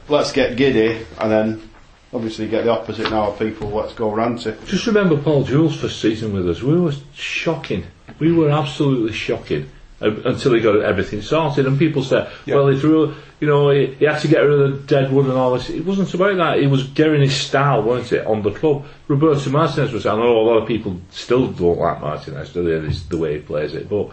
[0.10, 1.70] let's get giddy, and then
[2.14, 3.70] obviously get the opposite now of people.
[3.70, 4.64] Let's go ranty.
[4.66, 6.62] Just remember Paul Jewell's first season with us.
[6.62, 7.86] We were shocking.
[8.20, 9.70] We were absolutely shocking
[10.02, 11.66] uh, until he got everything sorted.
[11.66, 12.56] And people said, Yeah.
[12.56, 15.28] well, he threw, you know, he, he had to get rid of the dead wood
[15.28, 15.70] and all this.
[15.70, 16.60] It wasn't about that.
[16.60, 18.86] It was getting his style, wasn't it, on the club.
[19.08, 22.88] Roberto Martinez was, I know a lot of people still don't like Martinez, do they?
[22.88, 23.90] It's the way he plays it.
[23.90, 24.12] But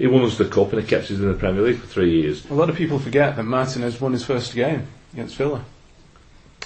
[0.00, 2.22] he won us the cup and he kept us in the Premier League for three
[2.22, 2.48] years.
[2.50, 5.62] A lot of people forget that Martinez won his first game against Villa.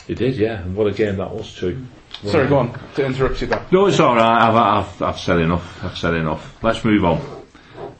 [0.06, 0.62] He did, yeah.
[0.62, 1.84] And what a game that was too.
[2.24, 2.78] Sorry, go on.
[2.94, 3.66] To interrupt you there.
[3.72, 4.48] No, it's all right.
[4.48, 5.82] I've, I've, I've said enough.
[5.82, 6.62] I've said enough.
[6.62, 7.20] Let's move on.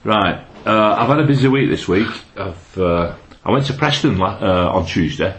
[0.04, 0.46] Right.
[0.64, 2.08] Uh, I've had a busy week this week.
[2.36, 5.36] I've, uh, I went to Preston la- uh, on Tuesday.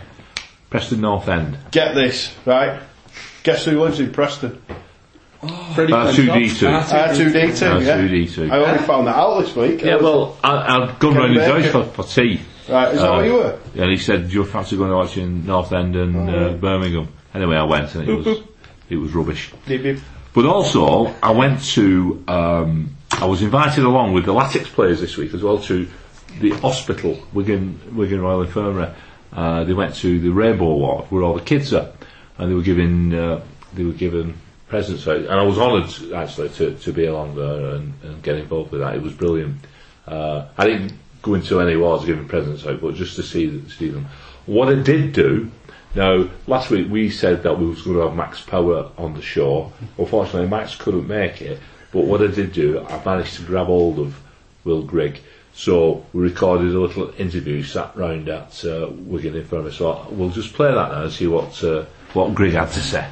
[0.69, 1.57] Preston North End.
[1.71, 2.81] Get this right.
[3.43, 4.61] Guess who lives in Preston?
[5.73, 6.49] Freddie Uh, Prinze.
[6.49, 6.83] 2D2.
[6.83, 7.75] R2D2.
[7.75, 7.97] Uh, yeah.
[8.01, 8.51] 2D2.
[8.51, 9.81] I only found that out this week.
[9.81, 11.83] Yeah, well, I, I'd gone round his Ken house Baker.
[11.91, 12.41] for, for tea.
[12.67, 13.59] Right, is that Uh, where you were?
[13.75, 17.09] And he said, do you fancy going to watch in North End and uh, Birmingham?
[17.33, 18.39] Anyway, I went and it was,
[18.89, 19.51] it was rubbish.
[19.67, 19.99] Beep, beep.
[20.33, 25.15] But also, I went to, um, I was invited along with the Latics players this
[25.17, 25.87] week as well to
[26.39, 28.89] the hospital, Wigan, Wigan Royal Infirmary.
[29.31, 31.89] Uh, they went to the Rainbow Ward where all the kids are,
[32.37, 33.41] and they were giving, uh,
[33.73, 34.33] they were given
[34.67, 35.17] presents out.
[35.17, 38.81] And I was honoured actually to, to be along there and, and get involved with
[38.81, 38.95] that.
[38.95, 39.57] It was brilliant.
[40.07, 43.89] Uh, I didn't go into any wards giving presents out, but just to see see
[43.89, 44.07] them.
[44.45, 45.51] What I did do.
[45.95, 49.21] Now, last week we said that we was going to have Max Power on the
[49.21, 49.71] show.
[49.97, 51.59] Unfortunately, Max couldn't make it.
[51.93, 54.19] But what I did do, I managed to grab hold of
[54.65, 55.21] Will Grigg.
[55.53, 59.71] So we recorded a little interview, sat round at uh, Wigan Infirmary.
[59.71, 63.07] So we'll just play that now and see what uh, what Grigg had to say.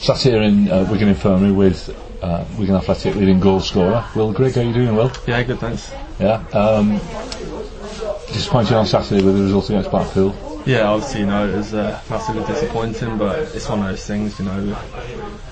[0.00, 4.54] Sat here in uh, Wigan Infirmary with uh, Wigan Athletic leading goal scorer Will Grigg.
[4.54, 5.12] How are you doing, Will?
[5.26, 5.92] Yeah, good, thanks.
[6.18, 6.42] Yeah.
[6.54, 6.92] Um,
[8.32, 10.34] disappointed on Saturday with the result against Blackpool.
[10.64, 14.38] Yeah, obviously, you know, it was uh, massively disappointing, but it's one of those things,
[14.38, 14.78] you know,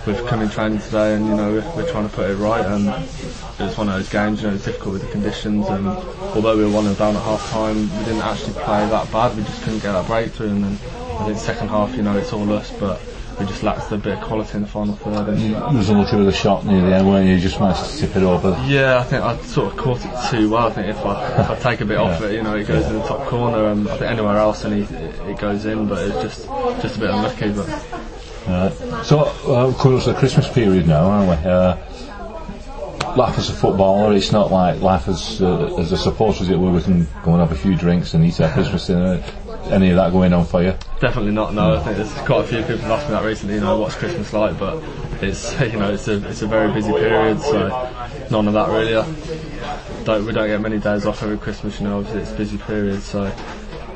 [0.07, 2.65] we've come in training today and, you know, we're, we're trying to put it right
[2.65, 5.87] and it was one of those games, you know, it's difficult with the conditions and
[5.89, 9.37] although we were one and down at half time, we didn't actually play that bad,
[9.37, 10.73] we just couldn't get that breakthrough and then
[11.21, 12.99] I think second half, you know, it's all us, but
[13.39, 16.17] we just lacked a bit of quality in the final third and You was unlucky
[16.17, 17.35] with a shot near the end, weren't you?
[17.35, 18.51] You just managed to tip it over.
[18.67, 20.67] Yeah, I think I sort of caught it too well.
[20.67, 22.85] I think if I if I take a bit off it, you know, it goes
[22.87, 23.69] in the top corner.
[23.69, 25.89] And I think anywhere else, and it, it goes in.
[25.89, 26.47] But it's just
[26.83, 27.53] just a bit unlucky.
[27.53, 29.05] But.
[29.05, 31.51] So, uh, of course, the Christmas period now, aren't we?
[31.51, 31.77] Uh,
[33.15, 36.57] life as a footballer, it's not like life as uh, as a supporter, is it,
[36.57, 39.23] where we can go and have a few drinks and eat our Christmas dinner.
[39.71, 40.75] Any of that going on for you?
[41.01, 41.55] definitely not.
[41.55, 43.55] No, I think there's quite a few people me that recently.
[43.55, 44.59] You know, what's Christmas like?
[44.59, 44.83] But
[45.23, 47.41] it's you know it's a it's a very busy period.
[47.41, 47.69] So
[48.31, 48.93] none of that really.
[50.05, 51.81] Don't we don't get many days off every Christmas.
[51.81, 53.03] You know, obviously it's a busy period.
[53.03, 53.33] So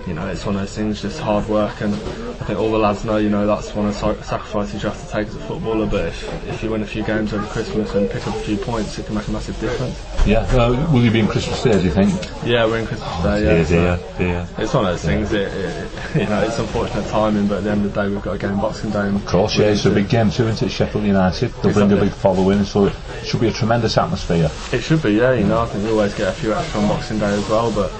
[0.07, 2.79] you know, it's one of those things, just hard work, and I think all the
[2.79, 5.41] lads know, you know, that's one of the sacrifices you have to take as a
[5.41, 5.87] footballer.
[5.87, 8.57] But if, if you win a few games over Christmas and pick up a few
[8.57, 10.01] points, it can make a massive difference.
[10.27, 10.41] Yeah.
[10.51, 11.73] Uh, will you be in Christmas Day?
[11.73, 12.13] Do you think?
[12.45, 13.45] Yeah, we're in Christmas Day.
[13.45, 14.49] Yeah, dear, so dear, dear.
[14.59, 15.33] it's one of those things.
[15.33, 18.23] It, it, you know, it's unfortunate timing, but at the end of the day, we've
[18.23, 19.09] got a game Boxing Day.
[19.09, 20.71] Of course, yeah, it's a big game too, isn't it?
[20.71, 21.53] Sheffield United.
[21.63, 24.51] They'll bring a big following, so it should be a tremendous atmosphere.
[24.73, 25.33] It should be, yeah.
[25.33, 27.71] You know, I think we always get a few extra on Boxing Day as well,
[27.73, 27.93] but.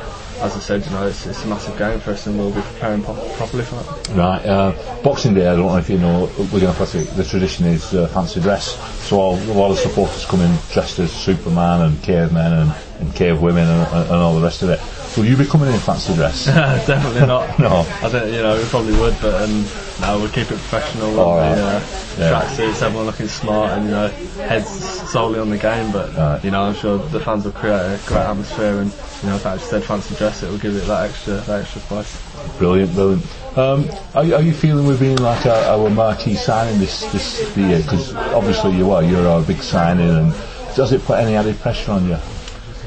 [0.43, 2.61] As I said, you know, it's, it's a massive game for us, and we'll be
[2.63, 4.09] preparing properly for that.
[4.17, 7.95] Right, uh, Boxing Day, I don't know if you know, Wigan Athletic, the tradition is
[7.95, 8.77] uh, fancy dress.
[9.09, 13.15] So all, a lot of supporters come in dressed as Superman and cavemen and, and
[13.15, 14.81] cave women and, and all the rest of it.
[15.17, 16.47] Will you be coming in fancy dress?
[16.87, 17.59] Definitely not.
[17.59, 17.81] No.
[18.03, 19.63] I think you know we probably would, but um,
[20.01, 21.21] no, we'll keep it professional.
[21.21, 21.57] All right.
[21.59, 21.81] uh,
[22.19, 22.31] Yeah.
[22.33, 24.09] Tracksuits, everyone looking smart, and you know
[24.49, 24.69] heads
[25.11, 25.93] solely on the game.
[25.93, 26.43] But Right.
[26.45, 28.91] you know, I'm sure the fans will create a great atmosphere, and
[29.23, 31.61] you know, if I just said fancy dress, it will give it that extra, that
[31.61, 32.59] extra spice.
[32.59, 33.59] Brilliant, brilliant.
[33.59, 37.55] Um, are, you- are you feeling we're being like our, our marquee signing this, this
[37.57, 37.79] year?
[37.83, 40.35] Because obviously you are, you're our big signing, and
[40.75, 42.17] does it put any added pressure on you?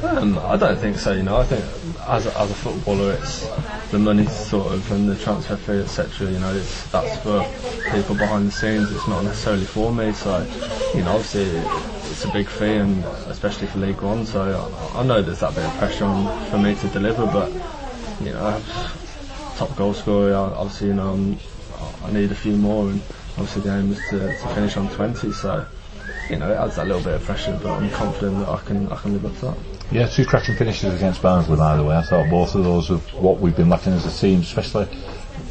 [0.04, 1.14] Um, I don't think so.
[1.14, 1.64] You know, I think
[2.08, 3.48] as a, as a footballer, it's
[3.92, 6.32] the money sort of and the transfer fee, etc.
[6.32, 7.46] You know, it's that's for
[7.92, 8.92] people behind the scenes.
[8.92, 10.12] It's not necessarily for me.
[10.12, 10.46] So,
[10.94, 11.44] you know, obviously
[12.12, 14.26] it's a big fee, and especially for League One.
[14.26, 14.42] So
[14.94, 17.52] I, I know there's that bit of pressure on for me to deliver, but
[18.22, 18.62] you know,
[19.56, 20.36] top goal scorer.
[20.36, 21.40] Obviously, you know, I'm,
[22.04, 23.02] I need a few more, and
[23.38, 25.32] obviously the aim is to, to finish on 20.
[25.32, 25.66] So.
[26.28, 28.92] You know, it adds that little bit of pressure, but I'm confident that I can
[28.92, 29.75] I can live up to that.
[29.92, 31.96] Yeah, two cracking finishes against Barnsley, by the way.
[31.96, 34.88] I thought both of those were what we've been lacking as a team, especially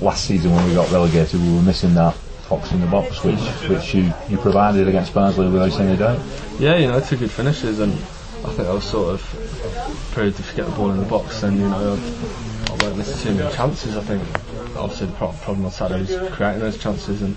[0.01, 1.41] last season when we got relegated.
[1.41, 2.15] We were missing that
[2.49, 6.21] fox in the box, which which you, you provided against Barnsley without any doubt.
[6.59, 7.93] Yeah, you know, two good finishes, and
[8.45, 9.21] I think I was sort of
[10.17, 11.95] if you get the ball in the box, then you know
[12.69, 13.97] I, won't miss too many chances.
[13.97, 14.23] I think
[14.77, 17.37] obviously the problem on Saturday was creating those chances, and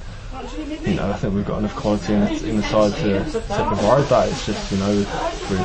[0.86, 3.66] you know I think we've got enough quality in, the- in the side to, to
[3.68, 4.30] provide that.
[4.30, 5.58] It's just you know if we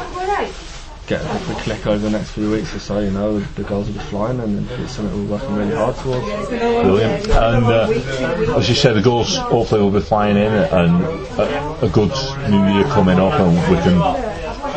[1.12, 3.94] get we click over the next few weeks or so, you know the goals will
[3.94, 6.48] be flying, and it's something we're working really hard towards.
[6.48, 7.28] Brilliant.
[7.28, 11.02] And uh, as you said, the goals hopefully will be flying in, and
[11.38, 12.12] a, a good
[12.48, 13.98] new year coming up, and we can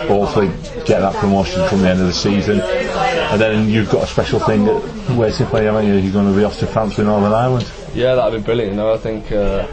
[0.08, 0.48] hopefully
[0.86, 2.60] get that promotion come the end of the season.
[2.60, 5.96] And then you've got a special thing that waiting for you, haven't you?
[5.96, 7.70] You're going to be off to France with Northern Ireland.
[7.94, 8.72] Yeah, that'd be brilliant.
[8.72, 9.68] You know, I think uh,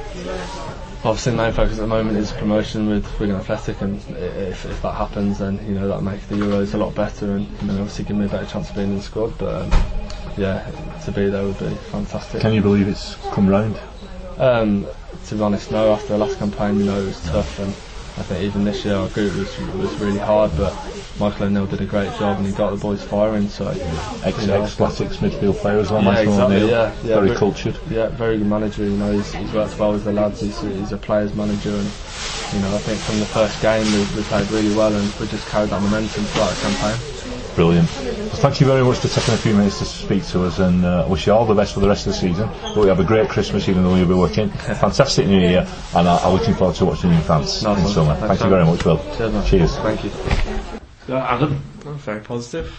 [1.04, 4.92] obviously main focus at the moment is promotion with Wigan Athletic, and if, if that
[4.92, 8.04] happens, then you know that makes the Euros a lot better, and you know, obviously
[8.04, 9.36] give me a better chance of being in the squad.
[9.38, 9.70] But um,
[10.36, 10.70] yeah,
[11.04, 12.40] to be there would be fantastic.
[12.40, 13.78] Can you believe it's come round?
[14.38, 14.86] Um,
[15.26, 15.92] to be honest, no.
[15.92, 17.74] After the last campaign, you know, it was tough, and
[18.16, 20.56] I think even this year our group was was really hard.
[20.56, 20.76] But
[21.18, 23.48] Michael O'Neill did a great job, and he got the boys firing.
[23.48, 23.78] So Ex
[24.42, 26.56] you know, ex Latics midfield player as well, yeah, Michael exactly.
[26.56, 26.68] O'Neill.
[26.68, 27.78] Yeah, yeah, Very ve- cultured.
[27.90, 28.84] Yeah, very good manager.
[28.84, 30.40] You know, he's, he's worked well with the lads.
[30.40, 31.90] He's, he's a players manager, and
[32.52, 35.26] you know, I think from the first game we, we played really well, and we
[35.26, 37.11] just carried that momentum throughout the campaign.
[37.54, 37.88] Brilliant.
[37.96, 40.84] Well, thank you very much for taking a few minutes to speak to us and
[40.84, 42.48] uh, wish you all the best for the rest of the season.
[42.48, 44.48] Hope you have a great Christmas even though you'll be working.
[44.80, 47.84] Fantastic New Year and I- I'm looking forward to watching you in France Nice in
[47.84, 47.92] one.
[47.92, 48.14] summer.
[48.16, 48.98] Thank you very very much, Will.
[49.16, 49.50] Cheers.
[49.50, 49.76] Cheers.
[49.78, 50.10] Thank you.
[51.08, 51.62] Uh, Adam?
[51.84, 52.74] I'm very positive.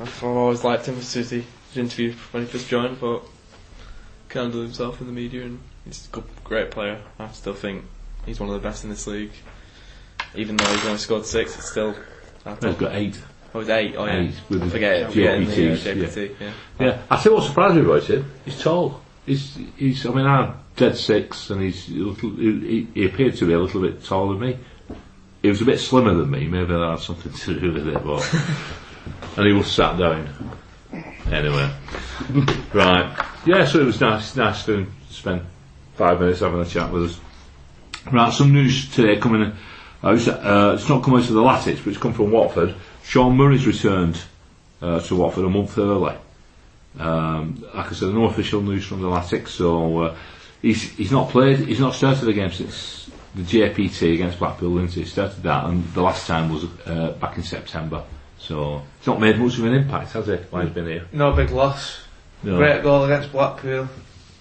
[0.00, 1.44] I've always liked him for City.
[1.74, 3.22] Did interview when he first joined, but
[4.30, 7.00] can't handle himself in the media, and he's a good, great player.
[7.18, 7.84] I still think
[8.24, 9.32] he's one of the best in this league.
[10.34, 11.94] Even though he's only scored six, it's still.
[12.46, 13.20] I He's thought, got eight.
[13.54, 13.94] Oh, was eight.
[13.96, 15.10] Oh yeah, Eight with the forget it.
[15.10, 16.36] The JPTs, JPT.
[16.40, 16.52] Yeah.
[16.80, 18.30] Yeah, I you what surprised me about him.
[18.44, 19.00] He's tall.
[19.24, 20.06] He's, he's.
[20.06, 21.88] I mean, I'm dead six, and he's.
[21.88, 24.58] A little, he, he appeared to be a little bit taller than me.
[25.42, 26.46] He was a bit slimmer than me.
[26.46, 28.04] Maybe that had something to do with it.
[28.04, 28.34] But
[29.36, 30.28] and he was sat down.
[31.30, 31.70] Anyway,
[32.72, 33.26] right.
[33.44, 35.42] Yeah, so it was nice, nice to spend
[35.94, 37.20] five minutes having a chat with us.
[38.12, 39.42] Right, some news today coming.
[39.42, 39.56] in.
[40.04, 42.74] Uh, it's, uh, it's not come out of the Latics, but it's come from Watford.
[43.06, 44.20] Sean Murray's returned
[44.82, 46.16] uh, to Watford a month early.
[46.98, 50.16] Um, like I said, no official news from the Latics, so uh,
[50.62, 54.78] he's he's not played, he's not started a game since the JPT against Blackpool?
[54.86, 58.02] He started that, and the last time was uh, back in September.
[58.38, 60.46] So it's not made much of an impact, has it?
[60.50, 61.06] While he's been here.
[61.12, 62.00] No big loss.
[62.42, 62.56] No.
[62.56, 63.88] Great goal against Blackpool.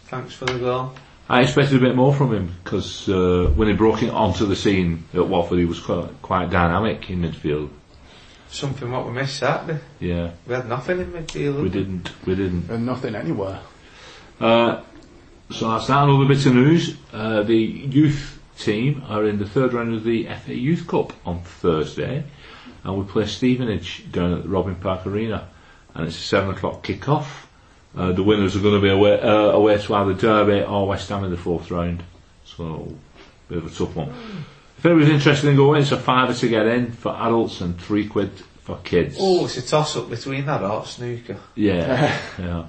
[0.05, 0.93] Thanks for the goal.
[1.27, 4.55] I expected a bit more from him because uh, when he broke it onto the
[4.55, 7.69] scene at Watford, he was quite, quite dynamic in midfield.
[8.49, 9.79] Something what we missed Saturday.
[9.99, 11.61] Yeah, We had nothing in midfield.
[11.61, 12.69] we didn't, we didn't.
[12.69, 13.59] And nothing anywhere.
[14.39, 14.81] Uh,
[15.51, 16.03] so that's that.
[16.03, 16.95] Another bit of news.
[17.11, 21.41] Uh, the youth team are in the third round of the FA Youth Cup on
[21.41, 22.23] Thursday,
[22.83, 25.47] and we play Stevenage down at the Robin Park Arena,
[25.93, 27.47] and it's a seven o'clock kick-off.
[27.97, 31.09] Uh, the winners are going to be away, uh, away to either Derby or West
[31.09, 32.03] Ham in the fourth round.
[32.45, 32.93] So,
[33.49, 34.13] a bit of a tough one.
[34.85, 38.05] If anybody's interested in going, it's a fiver to get in for adults and three
[38.05, 38.29] quid
[38.61, 39.17] for kids.
[39.19, 41.37] Oh, it's a toss up between that or snooker.
[41.55, 42.67] Yeah, yeah.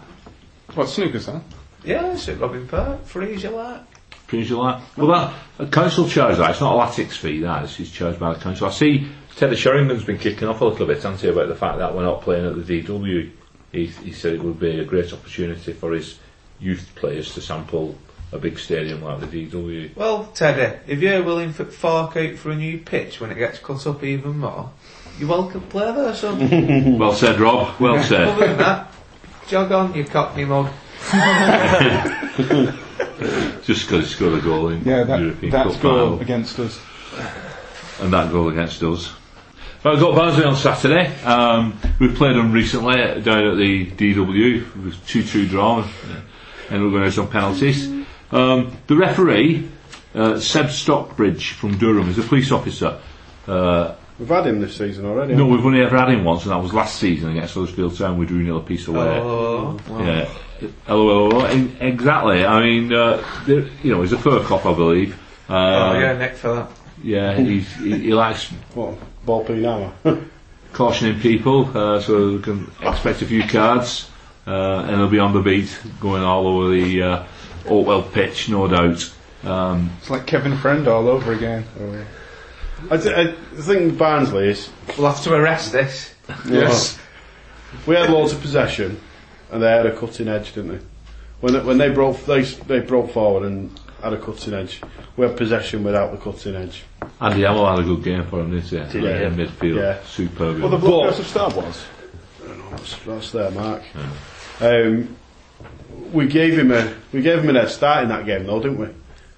[0.73, 1.43] What snooker's that?
[1.85, 3.83] Yeah, it's at Robin Park, free as you like.
[4.29, 4.81] Pretty sure that.
[4.97, 6.53] Well, that a council charge that.
[6.53, 7.41] It's not a latics fee.
[7.41, 8.67] That it's it's charged by the council.
[8.67, 11.55] I see Teddy Sheringham has been kicking off a little bit, hasn't he, about the
[11.55, 13.31] fact that we're not playing at the DW.
[13.73, 16.19] He, he said it would be a great opportunity for his
[16.61, 17.95] youth players to sample
[18.37, 19.97] a big stadium like the DW.
[19.97, 23.59] Well, Teddy, if you're willing to fork out for a new pitch when it gets
[23.59, 24.71] cut up even more,
[25.19, 26.99] you're welcome to play there, son.
[26.99, 27.81] Well said, Rob.
[27.81, 28.29] Well said.
[28.29, 28.93] Other than that,
[29.49, 30.71] jog on, you cockney mug.
[33.65, 36.59] Just because he scored a goal in Yeah, that, European that's Cup goal final, against
[36.59, 36.79] us.
[38.01, 39.13] and that goal against us.
[39.83, 41.15] Well, we've got Barnsley on Saturday.
[41.23, 44.61] Um, we played them recently down at the DW.
[44.63, 45.89] It was 2-2 draw,
[46.71, 47.89] and we're going to some penalties.
[48.33, 49.69] Um, the referee,
[50.15, 52.99] uh, Seb Stockbridge from Durham, is a police officer.
[53.47, 55.35] Uh, We've had him this season already.
[55.35, 58.17] no, we've only ever had him once, and that was last season against Huddersfield Town.
[58.17, 59.21] We drew nil a piece away.
[59.21, 60.27] Oh, Yeah.
[60.87, 61.45] Hello, hello.
[61.81, 62.43] Exactly.
[62.47, 65.15] I mean, uh, you know, he's a fur cop, I believe.
[65.51, 65.53] Uh,
[65.95, 66.71] oh yeah, Nick for that.
[67.05, 68.57] yeah, he's, he, he likes we?
[68.75, 68.99] What?
[69.27, 69.93] Ball peen hammer.
[70.73, 74.09] cautioning people, uh, so we can expect a few cards,
[74.47, 74.51] uh,
[74.89, 77.25] and he'll be on the beat, going all over the uh,
[77.67, 79.13] Oakwell pitch, no doubt.
[79.45, 81.65] Um, It's like Kevin Friend all over again.
[82.91, 84.71] I, th- I think Barnsley is.
[84.99, 86.15] We'll have to arrest this.
[86.49, 86.99] Yes.
[87.87, 89.01] We had loads of possession,
[89.51, 90.85] and they had a cutting edge, didn't they?
[91.41, 94.81] When they, when they broke they they broke forward and had a cutting edge.
[95.17, 96.83] We had possession without the cutting edge.
[97.21, 99.01] Andy Hammill had a good game for him, didn't he?
[99.01, 99.99] Did yeah, in midfield, Yeah.
[100.05, 100.61] superb.
[100.61, 101.85] Well, the But- bloke of Star Wars.
[102.71, 103.83] That's, that's their mark.
[104.61, 105.17] Um,
[106.13, 108.79] we gave him a we gave him an head start in that game though, didn't
[108.79, 108.89] we?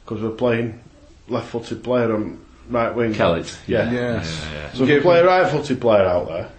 [0.05, 0.81] Because we're playing
[1.29, 2.39] left-footed player on
[2.71, 3.15] right wing.
[3.15, 3.91] Kellett, yeah.
[3.91, 4.47] Yes.
[4.47, 4.73] yeah, yeah.
[4.73, 6.51] So if we play a right-footed player out there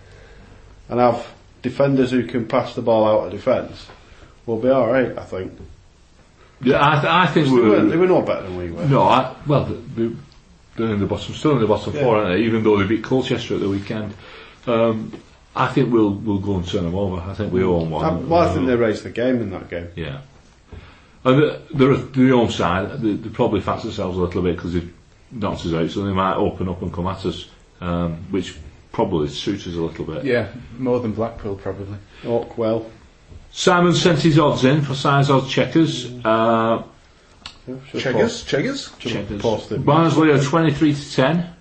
[0.90, 1.26] and have
[1.62, 3.88] defenders who can pass the ball out of defence,
[4.46, 5.18] we'll be all right.
[5.18, 5.54] I think.
[6.62, 7.86] Yeah, I, th- I think They we were, were.
[7.86, 8.86] they were no better than we were.
[8.86, 10.12] No, I, well, they-
[10.76, 12.02] they're in the bottom, still in the bottom Yeah.
[12.04, 12.44] four, aren't they?
[12.46, 14.14] Even though they beat Colchester at the weekend.
[14.68, 15.12] Um,
[15.56, 17.18] I think we'll we'll go and turn them over.
[17.22, 18.06] I think we own one.
[18.06, 19.90] I, well, I think they raised the game in that game.
[19.96, 20.22] Yeah.
[21.26, 23.02] And the, they're the home side.
[23.02, 24.94] They, they probably fancy themselves a little bit because they've
[25.32, 27.50] knocked us out, so they might open up and come at us,
[27.82, 28.56] um, which
[28.92, 30.24] probably suits us a little bit.
[30.24, 31.98] Yeah, more than Blackpool probably.
[32.24, 32.90] Oakwell.
[33.52, 36.06] Simon sent his odds in for size odds checkers.
[36.24, 36.84] Uh,
[37.68, 38.44] Yeah, should Cheggers?
[38.44, 38.88] Cheggers?
[38.90, 39.42] post- should checkers.
[39.42, 39.86] post it.
[39.86, 41.54] Barnsley are 23 to 10.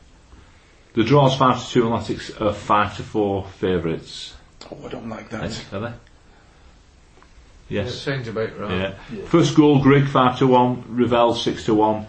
[0.95, 4.35] The draws 5 to 2 and Latics are 5 to 4 favourites.
[4.71, 5.65] Oh, I don't like that.
[5.73, 5.87] Are they?
[5.89, 5.95] It
[7.69, 7.95] Yes.
[7.95, 8.95] sounds about right.
[9.13, 9.25] Yeah.
[9.27, 12.07] First goal, Grigg 5 to 1, Revell 6 to 1,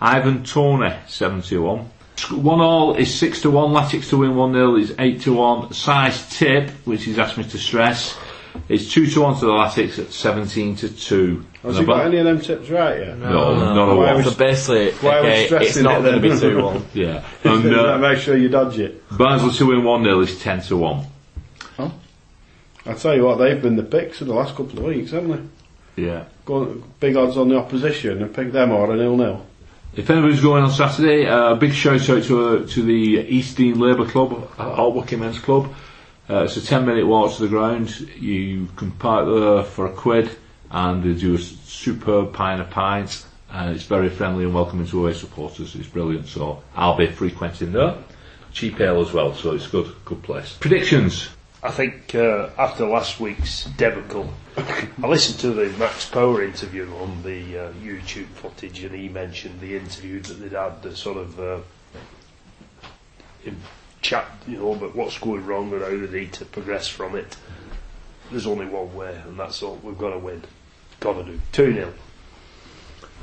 [0.00, 1.90] Ivan Toney 7 to 1.
[2.30, 5.72] One all is 6 to 1, Latics to win 1 0 is 8 to 1.
[5.72, 8.16] Size tip, which he's asked me to stress,
[8.68, 11.44] is 2 to 1 to the Latics at 17 to 2.
[11.62, 13.18] Has And he got any of them tips right yet?
[13.18, 14.24] no, not a Why one.
[14.24, 16.40] So basically, Why are we okay, stressing it's not it going to be then?
[16.40, 16.86] 2 1.
[16.94, 17.24] Yeah.
[17.44, 19.02] And uh, Make sure you dodge it.
[19.16, 21.06] Barnsley to win 1 0 is 10 to 1.
[21.76, 21.90] Huh?
[22.86, 25.50] I tell you what, they've been the picks in the last couple of weeks, haven't
[25.96, 26.04] they?
[26.04, 26.24] Yeah.
[26.44, 26.64] Go,
[27.00, 29.44] big odds on the opposition and pick them or a nil nil.
[29.96, 33.56] If anybody's going on Saturday, a uh, big shout out to, uh, to the East
[33.56, 35.74] Dean Labour Club, uh, Altwickham Men's Club.
[36.30, 38.00] Uh, it's a 10 minute walk to the ground.
[38.18, 40.30] You can park there for a quid
[40.70, 43.26] and they do a superb pint of pints.
[43.50, 45.74] And it's very friendly and welcoming to away supporters.
[45.74, 46.28] It's brilliant.
[46.28, 47.96] So I'll be frequenting there.
[48.52, 50.56] Cheap ale as well, so it's good, good place.
[50.58, 51.30] Predictions.
[51.62, 57.22] I think uh, after last week's debacle, I listened to the Max Power interview on
[57.22, 61.40] the uh, YouTube footage, and he mentioned the interview that they'd had, the sort of
[61.40, 61.58] uh,
[64.02, 67.36] chat, you know, about what's going wrong and how they need to progress from it.
[68.30, 69.78] There's only one way, and that's all.
[69.82, 70.42] We've got to win.
[71.00, 71.94] Got to do two 0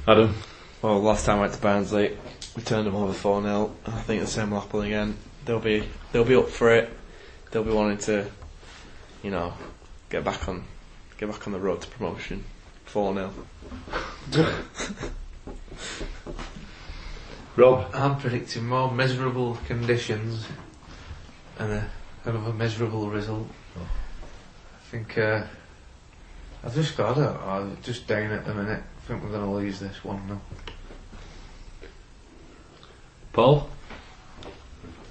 [0.08, 0.34] Adam.
[0.82, 2.18] Well, last time I went to Barnsley,
[2.56, 3.76] we turned them over 4 0.
[3.86, 5.18] I think the same will happen again.
[5.46, 6.90] They'll be they'll be up for it.
[7.52, 8.26] They'll be wanting to,
[9.24, 9.54] you know,
[10.10, 10.64] get back on
[11.18, 12.44] get back on the road to promotion.
[12.86, 13.34] 4 0.
[17.56, 17.90] Rob.
[17.94, 20.46] I'm predicting more miserable conditions
[21.60, 21.90] and a
[22.26, 23.48] another miserable result.
[23.76, 25.44] I think uh,
[26.64, 27.22] I've just got it.
[27.46, 28.82] I'm just down at the minute.
[28.82, 30.42] I think we're going to lose this one now.
[33.34, 33.70] Paul.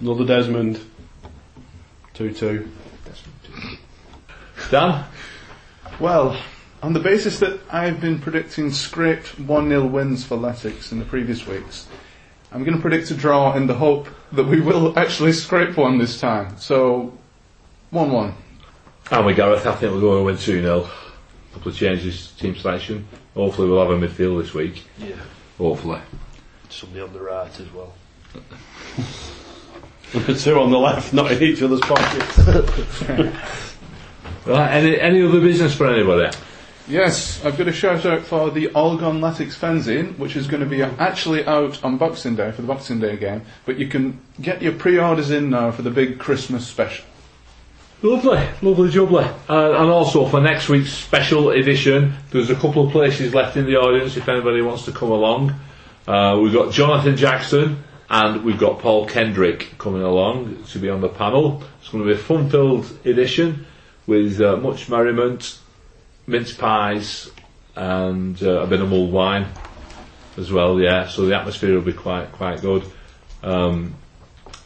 [0.00, 0.80] Another Desmond.
[2.14, 2.70] 2 2.
[4.70, 5.04] Dan.
[6.00, 6.36] Well,
[6.84, 11.06] On the basis that I've been predicting scraped 1 0 wins for Latics in the
[11.06, 11.86] previous weeks,
[12.54, 15.98] I'm going to predict a draw in the hope that we will actually scrape one
[15.98, 16.56] this time.
[16.56, 17.12] So,
[17.90, 18.34] 1 1.
[19.10, 20.80] And we Gareth, I think we're going to win 2 0.
[20.82, 23.08] A couple of changes to team selection.
[23.34, 24.84] Hopefully, we'll have a midfield this week.
[24.98, 25.16] Yeah.
[25.58, 26.00] Hopefully.
[26.68, 27.92] Somebody on the right as well.
[30.12, 33.02] The two on the left, not in each other's pockets.
[34.46, 36.30] Right, any, any other business for anybody?
[36.86, 40.68] Yes, I've got a shout out for the Algon Latics fanzine, which is going to
[40.68, 44.60] be actually out on Boxing Day for the Boxing Day game, but you can get
[44.60, 47.06] your pre orders in now for the big Christmas special.
[48.02, 49.24] Lovely, lovely, jubbly.
[49.48, 53.64] Uh, and also for next week's special edition, there's a couple of places left in
[53.64, 55.54] the audience if anybody wants to come along.
[56.06, 61.00] Uh, we've got Jonathan Jackson and we've got Paul Kendrick coming along to be on
[61.00, 61.62] the panel.
[61.80, 63.64] It's going to be a fun-filled edition
[64.06, 65.58] with uh, much merriment,
[66.26, 67.30] mince pies,
[67.76, 69.46] and uh, a bit of mulled wine
[70.36, 70.80] as well.
[70.80, 72.84] Yeah, so the atmosphere will be quite quite good.
[73.42, 73.94] Um,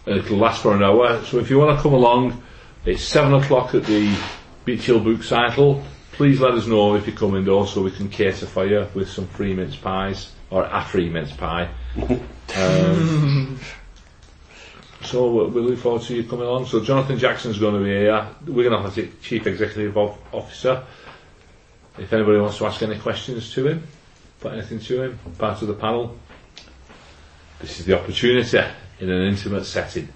[0.06, 1.24] it'll last for an hour.
[1.24, 2.42] So if you want to come along,
[2.84, 4.16] it's seven o'clock at the
[4.64, 5.82] Beech Hill Book Cycle.
[6.12, 9.09] Please let us know if you're coming though, so we can cater for you with
[9.09, 11.68] some free mince pies or a free mince pie.
[12.56, 13.59] um,
[15.02, 16.66] so we look forward to you coming along.
[16.66, 18.26] So Jonathan Jackson's going to be here.
[18.46, 20.84] We're going to have a chief executive officer.
[21.99, 23.86] If anybody wants to ask any questions to him,
[24.40, 26.16] put anything to him, part of the panel.
[27.61, 28.59] This is the opportunity
[29.01, 30.09] in an intimate setting.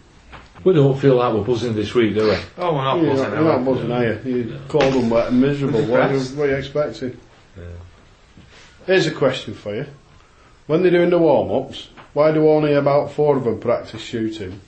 [0.64, 2.36] We don't feel like we're buzzing this week, do we?
[2.58, 3.30] Oh, we're not You're buzzing.
[3.30, 3.64] not, you're not we?
[3.74, 4.36] buzzing, are you?
[4.36, 5.82] You cold and wet and miserable.
[5.86, 7.18] What are, you, what are you expecting?
[8.86, 9.86] Here's a question for you.
[10.68, 14.60] When they're doing the warm-ups, why do only about four of them practice shooting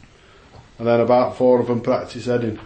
[0.79, 2.59] and then about four of them practice heading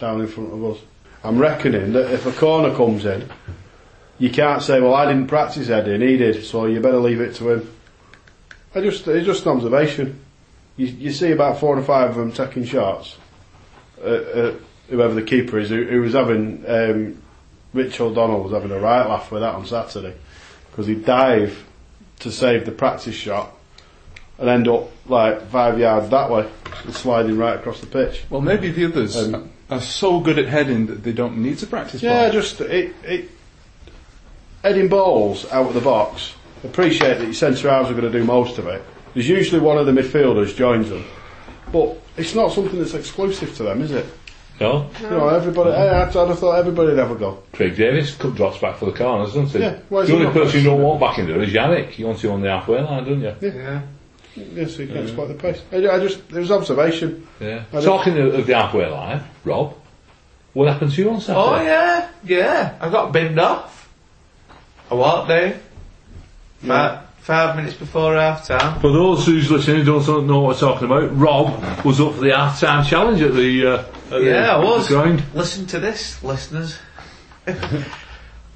[0.00, 0.78] down in front of us?
[1.24, 3.28] I'm reckoning that if a corner comes in,
[4.18, 7.34] you can't say, well, I didn't practice heading, he did, so you better leave it
[7.36, 7.70] to him.
[8.74, 10.20] I just, it's just an observation.
[10.76, 13.16] You, you see about four or five of them taking shots
[14.02, 14.54] uh, uh,
[14.88, 17.22] whoever the keeper is, who, who was having um,
[17.74, 20.14] Rich O'Donnell was having a right laugh with that on Saturday
[20.70, 21.64] because he'd dive
[22.20, 23.52] to save the practice shot
[24.38, 26.48] and end up like five yards that way,
[26.84, 28.22] and sliding right across the pitch.
[28.30, 31.66] Well, maybe the others Um, are so good at heading that they don't need to
[31.66, 32.32] practice Yeah, ball.
[32.32, 33.30] just it, it
[34.62, 36.34] heading balls out of the box.
[36.64, 38.82] Appreciate that your centre halves are going to do most of it.
[39.14, 41.04] There's usually one of the midfielders joins them,
[41.72, 44.06] but it's not something that's exclusive to them, is it?
[44.60, 44.90] No?
[45.00, 45.70] You know, everybody.
[45.70, 47.42] I, I'd have thought everybody'd have a go.
[47.52, 49.60] Craig Davies cut drops back for the corners, doesn't he?
[49.60, 51.52] Yeah, why is the he only not person you don't want back in there is
[51.52, 51.96] Yanic.
[51.96, 53.34] You want him on the halfway line, don't you?
[53.40, 53.54] Yeah.
[53.54, 53.82] yeah.
[54.34, 55.62] Yes, so you can exploit the pace.
[55.72, 57.26] I, I just it was observation.
[57.40, 57.64] Yeah.
[57.72, 59.74] I Talking of, of the halfway line, Rob,
[60.54, 61.40] what happened to you on Saturday?
[61.40, 62.78] Oh yeah, yeah.
[62.80, 63.77] I got binned off.
[64.90, 65.54] I walked down.
[66.60, 68.80] Five, five minutes before half time.
[68.80, 72.20] For those who's listening who don't know what we're talking about, Rob was up for
[72.20, 74.88] the half-time challenge at the, uh, at Yeah, the, I was.
[74.88, 75.22] ground.
[75.34, 76.78] Listen to this, listeners.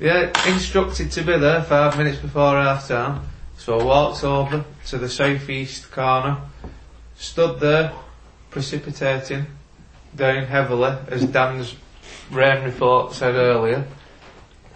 [0.00, 3.22] yeah, instructed to be there five minutes before half time.
[3.58, 6.38] So I walked over to the southeast corner,
[7.16, 7.92] stood there,
[8.50, 9.46] precipitating
[10.16, 11.74] down heavily, as Dan's
[12.30, 13.86] rain report said earlier.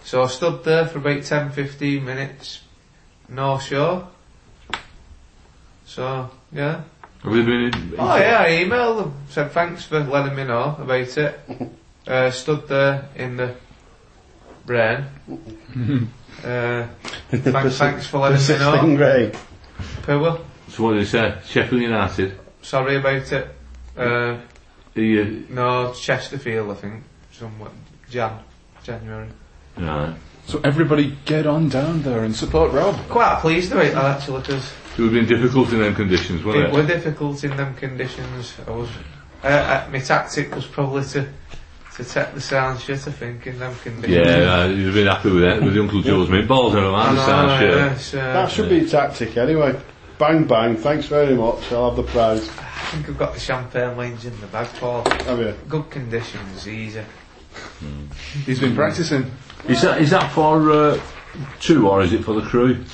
[0.07, 2.61] So I stood there for about 10 15 minutes,
[3.29, 4.07] no show.
[5.85, 6.83] So, yeah.
[7.25, 9.15] Have you been in, Oh yeah, I emailed them.
[9.31, 11.41] Said thanks for letting me know about it.
[12.07, 13.53] Uh, stood there in the
[14.65, 15.07] rain.
[16.45, 16.87] uh,
[17.31, 18.71] thanks, thanks for letting me know.
[18.71, 19.33] Persisting grey.
[20.03, 20.39] Poor.
[20.69, 21.37] So what did he say?
[21.47, 22.39] Sheffield United?
[22.63, 23.49] Sorry about it.
[23.99, 24.39] Uh, uh,
[24.95, 27.03] no, Chesterfield, I think.
[27.33, 27.73] Somewhat
[28.09, 28.39] Jan,
[28.85, 29.27] January.
[29.79, 30.15] Right.
[30.47, 32.97] So everybody get on down there and support Rob.
[33.09, 36.47] Quite pleased about that actually, because It would have been difficult in them conditions, it
[36.47, 36.73] wouldn't it?
[36.73, 38.55] were difficult in them conditions.
[38.67, 38.89] I was,
[39.43, 41.27] uh, uh, my tactic was probably to
[41.97, 43.07] to take the sound shit.
[43.09, 44.27] I think in them conditions.
[44.27, 46.85] Yeah, uh, you'd have been happy with it, with the Uncle Joe's Mint Balls and
[46.85, 47.75] I a know, sound shit.
[47.75, 49.79] yes, uh, That should be a tactic anyway.
[50.19, 52.49] Bang bang, thanks very much, I'll have the prize.
[52.51, 55.05] I think I've got the champagne lines in the bag, Paul.
[55.25, 55.55] Have you?
[55.69, 57.03] Good conditions, easy.
[58.45, 59.31] He's been practicing.
[59.69, 61.01] Is that is that for uh,
[61.61, 62.85] two or is it for the crew?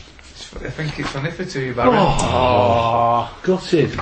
[0.56, 1.90] I think it's only for two, Barry.
[1.94, 3.98] Oh, gutted.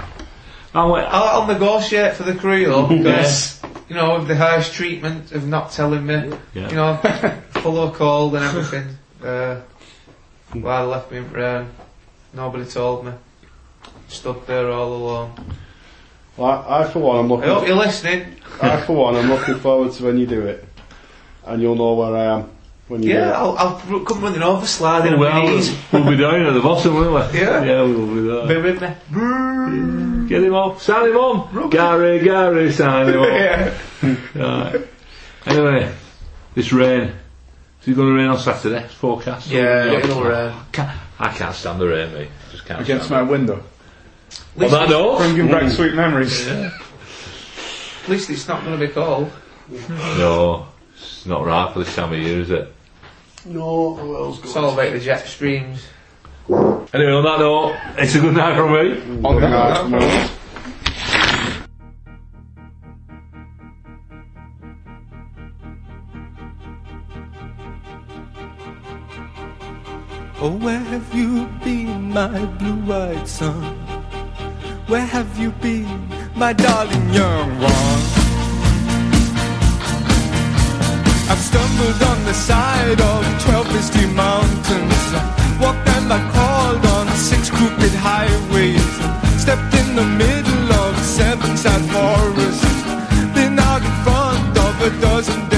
[0.75, 4.71] Oh, wait, I'll, I'll negotiate for the crew though, because, you know, with the harsh
[4.71, 6.69] treatment of not telling me, Yeah.
[6.71, 6.97] you know,
[7.63, 9.61] full of cold and everything, uh,
[10.53, 11.69] while they left me in rain,
[12.33, 13.13] nobody told me.
[14.09, 15.33] Stood there all alone.
[16.41, 17.69] Well, I, I for one, I'm I hope looking.
[17.69, 18.37] you're listening.
[18.63, 20.65] I for one, I'm looking forward to when you do it,
[21.47, 22.51] and you'll know where I am.
[22.89, 25.77] when you Yeah, get- I'll, I'll come running over, sliding on my Well, knees.
[25.93, 27.39] we'll be down at the bottom, won't we?
[27.41, 27.63] Yeah.
[27.63, 28.47] Yeah, we'll be there.
[28.63, 30.29] Be with me.
[30.29, 30.81] Get him off.
[30.83, 31.71] Sign him on.
[31.71, 33.29] Gary, Gary, sign him on.
[33.35, 33.75] Yeah.
[34.35, 34.87] Right.
[35.47, 35.93] Anyway,
[36.55, 37.13] this rain.
[37.83, 38.85] Is it going to rain on Saturday?
[38.85, 39.49] It's forecast.
[39.49, 40.55] Yeah, it'll rain.
[40.73, 42.29] Can't, I can't stand the rain, me.
[42.51, 43.57] Just can't Against stand my window.
[43.57, 43.63] it.
[44.63, 45.71] On that note, Bringing back mm.
[45.71, 46.47] sweet memories.
[46.47, 49.31] At least it's not going to be cold.
[49.89, 52.71] no, it's not right for this time of year, is it?
[53.47, 55.87] No, who else It's all about the jet streams.
[56.47, 59.27] Anyway, on that note, it's a good night from me.
[59.27, 60.31] On that note.
[70.43, 73.80] Oh, where have you been, my blue-eyed son?
[74.91, 78.03] Where have you been, my darling young one?
[81.31, 85.05] I've stumbled on the side of twelve misty mountains.
[85.63, 88.83] Walked and I crawled on six crooked highways.
[89.41, 92.67] Stepped in the middle of seven sad forests.
[93.33, 95.50] Been out in front of a dozen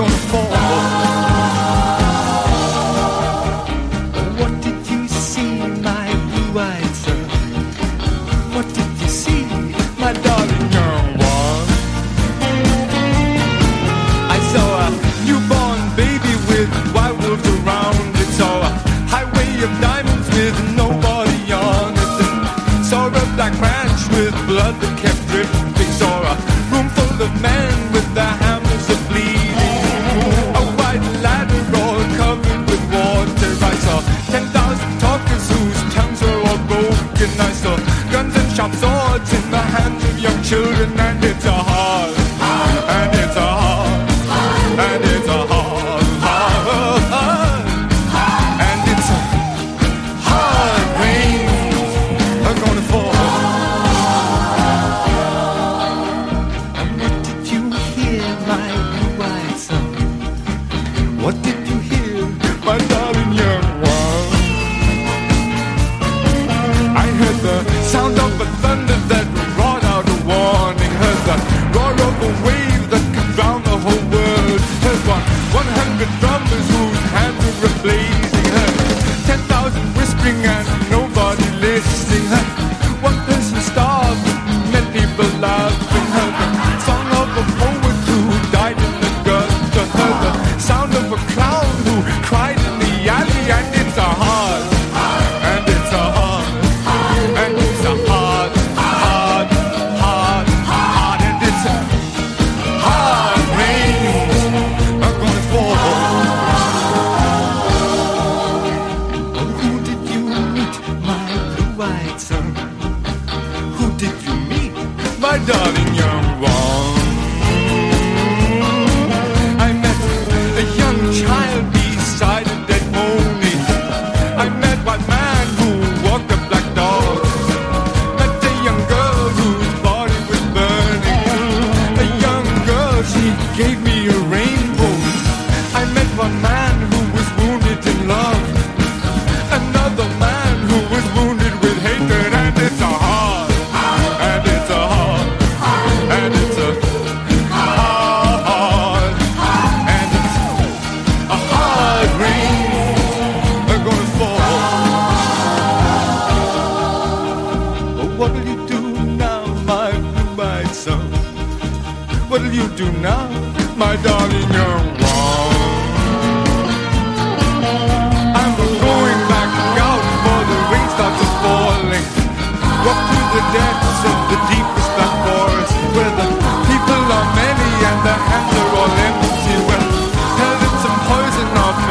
[0.00, 0.29] gonna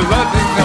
[0.01, 0.59] love loving